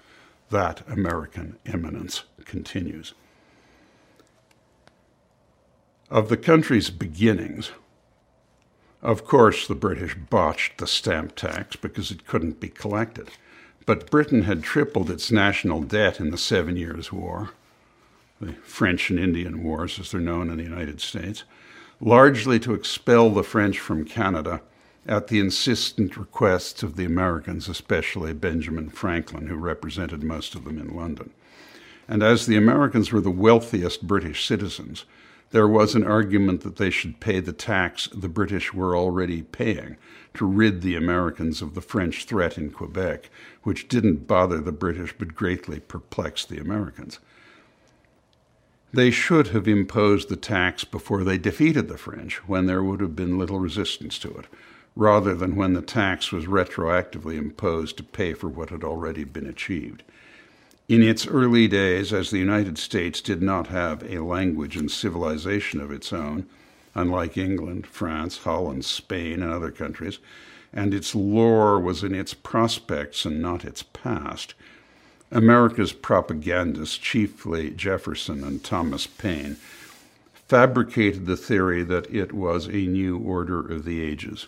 That 0.50 0.88
American 0.88 1.58
eminence 1.66 2.22
continues. 2.44 3.12
Of 6.08 6.28
the 6.28 6.36
country's 6.36 6.90
beginnings, 6.90 7.72
of 9.02 9.24
course, 9.24 9.66
the 9.66 9.74
British 9.74 10.14
botched 10.14 10.78
the 10.78 10.86
stamp 10.86 11.34
tax 11.34 11.74
because 11.74 12.12
it 12.12 12.28
couldn't 12.28 12.60
be 12.60 12.68
collected. 12.68 13.30
But 13.84 14.08
Britain 14.08 14.42
had 14.42 14.62
tripled 14.62 15.10
its 15.10 15.32
national 15.32 15.82
debt 15.82 16.20
in 16.20 16.30
the 16.30 16.38
Seven 16.38 16.76
Years' 16.76 17.12
War, 17.12 17.50
the 18.40 18.52
French 18.52 19.10
and 19.10 19.18
Indian 19.18 19.64
Wars, 19.64 19.98
as 19.98 20.12
they're 20.12 20.20
known 20.20 20.50
in 20.50 20.58
the 20.58 20.62
United 20.62 21.00
States, 21.00 21.42
largely 22.00 22.60
to 22.60 22.74
expel 22.74 23.30
the 23.30 23.42
French 23.42 23.80
from 23.80 24.04
Canada 24.04 24.62
at 25.06 25.28
the 25.28 25.40
insistent 25.40 26.16
requests 26.16 26.82
of 26.82 26.96
the 26.96 27.04
Americans, 27.04 27.68
especially 27.68 28.32
Benjamin 28.32 28.90
Franklin, 28.90 29.46
who 29.46 29.56
represented 29.56 30.22
most 30.22 30.54
of 30.54 30.64
them 30.64 30.78
in 30.78 30.94
London. 30.94 31.30
And 32.08 32.22
as 32.22 32.46
the 32.46 32.56
Americans 32.56 33.12
were 33.12 33.20
the 33.20 33.30
wealthiest 33.30 34.06
British 34.06 34.46
citizens, 34.46 35.04
there 35.52 35.68
was 35.68 35.94
an 35.94 36.04
argument 36.04 36.60
that 36.62 36.76
they 36.76 36.90
should 36.90 37.20
pay 37.20 37.40
the 37.40 37.52
tax 37.52 38.08
the 38.12 38.28
British 38.28 38.72
were 38.72 38.96
already 38.96 39.42
paying 39.42 39.96
to 40.34 40.44
rid 40.46 40.80
the 40.80 40.94
Americans 40.94 41.60
of 41.60 41.74
the 41.74 41.80
French 41.80 42.24
threat 42.24 42.56
in 42.56 42.70
Quebec, 42.70 43.30
which 43.62 43.88
didn't 43.88 44.28
bother 44.28 44.58
the 44.58 44.72
British 44.72 45.12
but 45.18 45.34
greatly 45.34 45.80
perplexed 45.80 46.48
the 46.48 46.58
Americans. 46.58 47.18
They 48.92 49.10
should 49.10 49.48
have 49.48 49.68
imposed 49.68 50.28
the 50.28 50.36
tax 50.36 50.84
before 50.84 51.24
they 51.24 51.38
defeated 51.38 51.88
the 51.88 51.98
French, 51.98 52.36
when 52.48 52.66
there 52.66 52.82
would 52.82 53.00
have 53.00 53.16
been 53.16 53.38
little 53.38 53.58
resistance 53.58 54.18
to 54.20 54.30
it, 54.36 54.46
rather 55.00 55.34
than 55.34 55.56
when 55.56 55.72
the 55.72 55.80
tax 55.80 56.30
was 56.30 56.44
retroactively 56.44 57.38
imposed 57.38 57.96
to 57.96 58.02
pay 58.02 58.34
for 58.34 58.48
what 58.48 58.68
had 58.68 58.84
already 58.84 59.24
been 59.24 59.46
achieved. 59.46 60.02
In 60.90 61.02
its 61.02 61.26
early 61.26 61.66
days, 61.66 62.12
as 62.12 62.30
the 62.30 62.38
United 62.38 62.76
States 62.76 63.22
did 63.22 63.40
not 63.40 63.68
have 63.68 64.02
a 64.02 64.22
language 64.22 64.76
and 64.76 64.90
civilization 64.90 65.80
of 65.80 65.90
its 65.90 66.12
own, 66.12 66.44
unlike 66.94 67.38
England, 67.38 67.86
France, 67.86 68.36
Holland, 68.44 68.84
Spain, 68.84 69.42
and 69.42 69.50
other 69.50 69.70
countries, 69.70 70.18
and 70.70 70.92
its 70.92 71.14
lore 71.14 71.80
was 71.80 72.04
in 72.04 72.14
its 72.14 72.34
prospects 72.34 73.24
and 73.24 73.40
not 73.40 73.64
its 73.64 73.82
past, 73.82 74.52
America's 75.30 75.94
propagandists, 75.94 76.98
chiefly 76.98 77.70
Jefferson 77.70 78.44
and 78.44 78.62
Thomas 78.62 79.06
Paine, 79.06 79.56
fabricated 80.46 81.24
the 81.24 81.38
theory 81.38 81.82
that 81.84 82.14
it 82.14 82.32
was 82.34 82.66
a 82.66 82.86
new 82.86 83.16
order 83.16 83.60
of 83.60 83.86
the 83.86 84.02
ages 84.02 84.46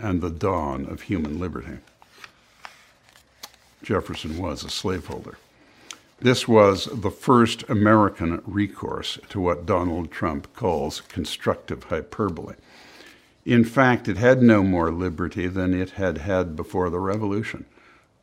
and 0.00 0.20
the 0.20 0.30
dawn 0.30 0.86
of 0.86 1.02
human 1.02 1.38
liberty. 1.38 1.78
Jefferson 3.82 4.38
was 4.38 4.64
a 4.64 4.70
slaveholder. 4.70 5.38
This 6.20 6.46
was 6.46 6.84
the 6.92 7.10
first 7.10 7.64
American 7.70 8.42
recourse 8.44 9.18
to 9.30 9.40
what 9.40 9.64
Donald 9.64 10.10
Trump 10.10 10.54
calls 10.54 11.00
constructive 11.00 11.84
hyperbole. 11.84 12.56
In 13.46 13.64
fact, 13.64 14.06
it 14.06 14.18
had 14.18 14.42
no 14.42 14.62
more 14.62 14.92
liberty 14.92 15.46
than 15.46 15.72
it 15.72 15.92
had 15.92 16.18
had 16.18 16.56
before 16.56 16.90
the 16.90 16.98
Revolution, 16.98 17.64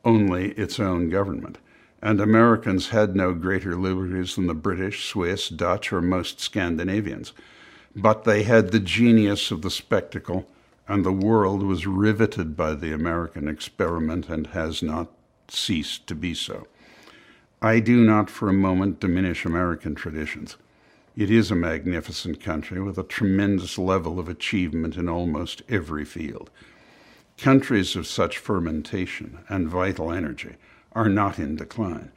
only 0.04 0.50
its 0.52 0.78
own 0.78 1.10
government. 1.10 1.58
And 2.00 2.20
Americans 2.20 2.90
had 2.90 3.16
no 3.16 3.34
greater 3.34 3.74
liberties 3.74 4.36
than 4.36 4.46
the 4.46 4.54
British, 4.54 5.04
Swiss, 5.06 5.48
Dutch, 5.48 5.92
or 5.92 6.00
most 6.00 6.38
Scandinavians. 6.38 7.32
But 7.96 8.22
they 8.22 8.44
had 8.44 8.70
the 8.70 8.78
genius 8.78 9.50
of 9.50 9.62
the 9.62 9.72
spectacle, 9.72 10.48
and 10.88 11.04
the 11.04 11.12
world 11.12 11.62
was 11.62 11.86
riveted 11.86 12.56
by 12.56 12.74
the 12.74 12.92
American 12.92 13.46
experiment 13.46 14.28
and 14.28 14.48
has 14.48 14.82
not 14.82 15.08
ceased 15.46 16.06
to 16.06 16.14
be 16.14 16.34
so. 16.34 16.66
I 17.60 17.80
do 17.80 18.04
not 18.04 18.30
for 18.30 18.48
a 18.48 18.54
moment 18.54 19.00
diminish 19.00 19.44
American 19.44 19.94
traditions. 19.94 20.56
It 21.16 21.30
is 21.30 21.50
a 21.50 21.56
magnificent 21.56 22.40
country 22.40 22.80
with 22.80 22.96
a 22.96 23.02
tremendous 23.02 23.76
level 23.76 24.18
of 24.18 24.28
achievement 24.28 24.96
in 24.96 25.08
almost 25.08 25.62
every 25.68 26.04
field. 26.04 26.50
Countries 27.36 27.94
of 27.94 28.06
such 28.06 28.38
fermentation 28.38 29.40
and 29.48 29.68
vital 29.68 30.12
energy 30.12 30.54
are 30.92 31.08
not 31.08 31.38
in 31.38 31.56
decline. 31.56 32.12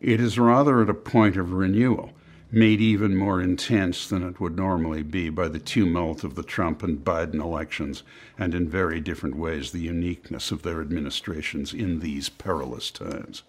It 0.00 0.20
is 0.20 0.38
rather 0.38 0.82
at 0.82 0.90
a 0.90 0.94
point 0.94 1.36
of 1.36 1.52
renewal, 1.52 2.12
made 2.52 2.80
even 2.80 3.16
more 3.16 3.40
intense 3.40 4.08
than 4.08 4.22
it 4.22 4.40
would 4.40 4.56
normally 4.56 5.02
be 5.02 5.28
by 5.28 5.46
the 5.48 5.58
tumult 5.58 6.24
of 6.24 6.34
the 6.34 6.42
Trump 6.42 6.82
and 6.82 7.04
Biden 7.04 7.40
elections, 7.40 8.02
and 8.38 8.54
in 8.54 8.68
very 8.68 9.00
different 9.00 9.36
ways 9.36 9.70
the 9.70 9.80
uniqueness 9.80 10.50
of 10.50 10.62
their 10.62 10.80
administrations 10.80 11.72
in 11.72 12.00
these 12.00 12.28
perilous 12.28 12.90
times. 12.90 13.42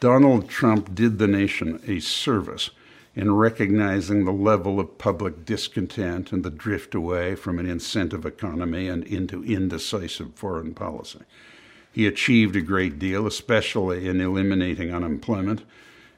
Donald 0.00 0.48
Trump 0.48 0.94
did 0.94 1.18
the 1.18 1.28
nation 1.28 1.80
a 1.86 2.00
service 2.00 2.70
in 3.14 3.34
recognizing 3.34 4.24
the 4.24 4.32
level 4.32 4.80
of 4.80 4.98
public 4.98 5.44
discontent 5.44 6.32
and 6.32 6.44
the 6.44 6.50
drift 6.50 6.94
away 6.94 7.34
from 7.34 7.58
an 7.58 7.66
incentive 7.66 8.26
economy 8.26 8.88
and 8.88 9.04
into 9.04 9.44
indecisive 9.44 10.34
foreign 10.34 10.74
policy. 10.74 11.20
He 11.92 12.06
achieved 12.06 12.56
a 12.56 12.62
great 12.62 12.98
deal, 12.98 13.26
especially 13.26 14.08
in 14.08 14.20
eliminating 14.20 14.94
unemployment 14.94 15.62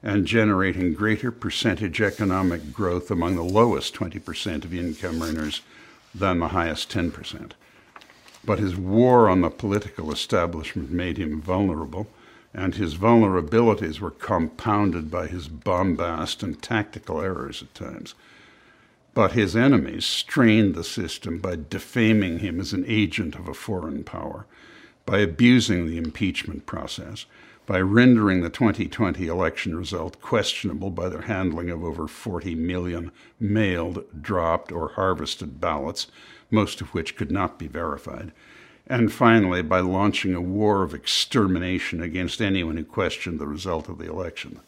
and 0.05 0.27
generating 0.27 0.93
greater 0.93 1.31
percentage 1.31 1.99
economic 1.99 2.71
growth 2.71 3.09
among 3.09 3.35
the 3.35 3.43
lowest 3.43 3.95
20% 3.95 4.63
of 4.63 4.71
income 4.71 5.19
earners 5.21 5.61
than 6.13 6.39
the 6.39 6.49
highest 6.49 6.91
10%. 6.91 7.53
But 8.45 8.59
his 8.59 8.75
war 8.75 9.27
on 9.27 9.41
the 9.41 9.49
political 9.49 10.11
establishment 10.11 10.91
made 10.91 11.17
him 11.17 11.41
vulnerable 11.41 12.07
and 12.53 12.75
his 12.75 12.95
vulnerabilities 12.95 13.99
were 13.99 14.11
compounded 14.11 15.09
by 15.09 15.25
his 15.25 15.47
bombast 15.47 16.43
and 16.43 16.61
tactical 16.61 17.19
errors 17.19 17.63
at 17.63 17.73
times. 17.73 18.13
But 19.15 19.31
his 19.31 19.55
enemies 19.55 20.05
strained 20.05 20.75
the 20.75 20.83
system 20.83 21.39
by 21.39 21.57
defaming 21.69 22.39
him 22.39 22.59
as 22.59 22.73
an 22.73 22.85
agent 22.87 23.35
of 23.35 23.47
a 23.47 23.55
foreign 23.55 24.03
power, 24.03 24.45
by 25.05 25.19
abusing 25.19 25.87
the 25.87 25.97
impeachment 25.97 26.65
process, 26.65 27.25
by 27.65 27.79
rendering 27.79 28.41
the 28.41 28.49
2020 28.49 29.27
election 29.27 29.75
result 29.75 30.21
questionable 30.21 30.91
by 30.91 31.09
their 31.09 31.23
handling 31.23 31.69
of 31.69 31.83
over 31.83 32.07
40 32.07 32.55
million 32.55 33.11
mailed, 33.39 34.03
dropped, 34.21 34.71
or 34.71 34.89
harvested 34.89 35.59
ballots, 35.59 36.07
most 36.51 36.81
of 36.81 36.93
which 36.93 37.15
could 37.15 37.31
not 37.31 37.57
be 37.57 37.67
verified. 37.67 38.31
And 38.87 39.11
finally, 39.11 39.63
by 39.63 39.79
launching 39.79 40.35
a 40.35 40.41
war 40.41 40.83
of 40.83 40.93
extermination 40.93 42.01
against 42.01 42.41
anyone 42.41 42.77
who 42.77 42.85
questioned 42.85 43.39
the 43.39 43.47
result 43.47 43.89
of 43.89 43.97
the 43.97 44.09
election. 44.09 44.59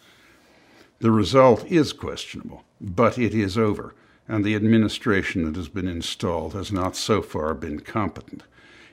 The 0.99 1.11
result 1.11 1.65
is 1.67 1.93
questionable, 1.93 2.63
but 2.81 3.19
it 3.19 3.35
is 3.35 3.57
over, 3.57 3.93
and 4.27 4.43
the 4.43 4.55
administration 4.55 5.45
that 5.45 5.55
has 5.55 5.69
been 5.69 5.87
installed 5.87 6.53
has 6.53 6.71
not 6.71 6.95
so 6.95 7.21
far 7.21 7.53
been 7.53 7.81
competent. 7.81 8.43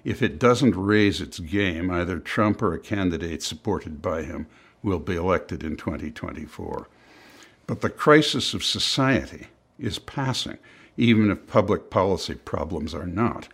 If 0.04 0.22
it 0.22 0.38
doesn't 0.38 0.76
raise 0.76 1.22
its 1.22 1.38
game, 1.38 1.90
either 1.90 2.18
Trump 2.18 2.60
or 2.60 2.74
a 2.74 2.78
candidate 2.78 3.42
supported 3.42 4.02
by 4.02 4.22
him 4.22 4.46
will 4.82 4.98
be 4.98 5.16
elected 5.16 5.64
in 5.64 5.76
2024. 5.76 6.88
But 7.66 7.80
the 7.80 7.88
crisis 7.88 8.52
of 8.52 8.62
society 8.62 9.46
is 9.78 9.98
passing, 9.98 10.58
even 10.98 11.30
if 11.30 11.46
public 11.46 11.88
policy 11.88 12.34
problems 12.34 12.94
are 12.94 13.06
not. 13.06 13.48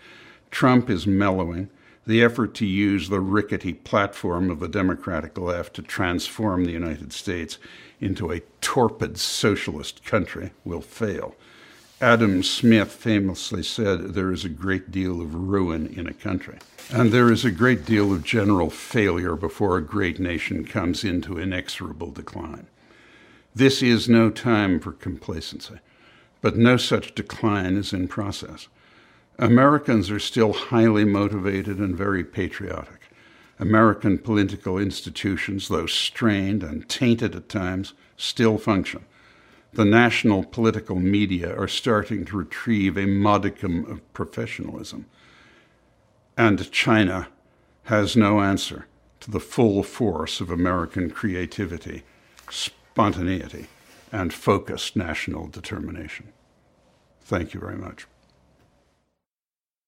Trump 0.51 0.91
is 0.91 1.07
mellowing. 1.07 1.71
The 2.07 2.25
effort 2.25 2.55
to 2.55 2.67
use 2.67 3.09
the 3.09 3.21
rickety 3.21 3.73
platform 3.73 4.51
of 4.51 4.59
the 4.59 4.69
Democratic 4.69 5.39
left 5.39 5.75
to 5.75 5.83
transform 5.83 6.65
the 6.65 6.73
United 6.73 7.13
States 7.13 7.59
into 8.01 8.33
a 8.33 8.41
torpid 8.61 9.19
socialist 9.19 10.05
country 10.05 10.51
will 10.65 10.81
fail. 10.81 11.37
Adam 12.03 12.43
Smith 12.43 12.93
famously 12.93 13.63
said, 13.63 14.15
There 14.15 14.33
is 14.33 14.43
a 14.43 14.49
great 14.49 14.91
deal 14.91 15.21
of 15.21 15.35
ruin 15.35 15.87
in 15.87 16.07
a 16.07 16.15
country. 16.15 16.57
And 16.91 17.13
there 17.13 17.31
is 17.31 17.45
a 17.45 17.51
great 17.51 17.85
deal 17.85 18.11
of 18.15 18.25
general 18.25 18.71
failure 18.71 19.37
before 19.37 19.77
a 19.77 19.83
great 19.83 20.19
nation 20.19 20.65
comes 20.65 21.05
into 21.05 21.39
inexorable 21.39 22.11
decline. 22.11 22.69
This 23.55 23.83
is 23.83 24.09
no 24.09 24.31
time 24.31 24.81
for 24.81 24.93
complacency, 24.93 25.79
but 26.41 26.57
no 26.57 26.79
such 26.79 27.15
decline 27.15 27.77
is 27.77 27.93
in 27.93 28.09
process. 28.09 28.69
Americans 29.39 30.11
are 30.11 30.19
still 30.19 30.55
highly 30.55 31.05
motivated 31.05 31.79
and 31.79 31.95
very 31.95 32.25
patriotic. 32.25 33.11
American 33.59 34.17
political 34.17 34.79
institutions, 34.79 35.69
though 35.69 35.87
strained 35.87 36.63
and 36.63 36.89
tainted 36.89 37.37
at 37.37 37.51
times, 37.51 37.93
still 38.17 38.57
function 38.57 39.05
the 39.73 39.85
national 39.85 40.45
political 40.45 40.97
media 40.97 41.57
are 41.57 41.69
starting 41.69 42.25
to 42.25 42.37
retrieve 42.37 42.97
a 42.97 43.07
modicum 43.07 43.85
of 43.87 44.13
professionalism. 44.13 45.07
And 46.37 46.71
China 46.73 47.29
has 47.85 48.17
no 48.17 48.41
answer 48.41 48.87
to 49.21 49.31
the 49.31 49.41
full 49.41 49.83
force 49.83 50.41
of 50.41 50.51
American 50.51 51.11
creativity, 51.11 52.03
spontaneity, 52.49 53.67
and 54.11 54.33
focused 54.33 54.97
national 54.97 55.47
determination. 55.47 56.33
Thank 57.23 57.55
you 57.55 57.61
very 57.61 57.77
much. 57.77 58.07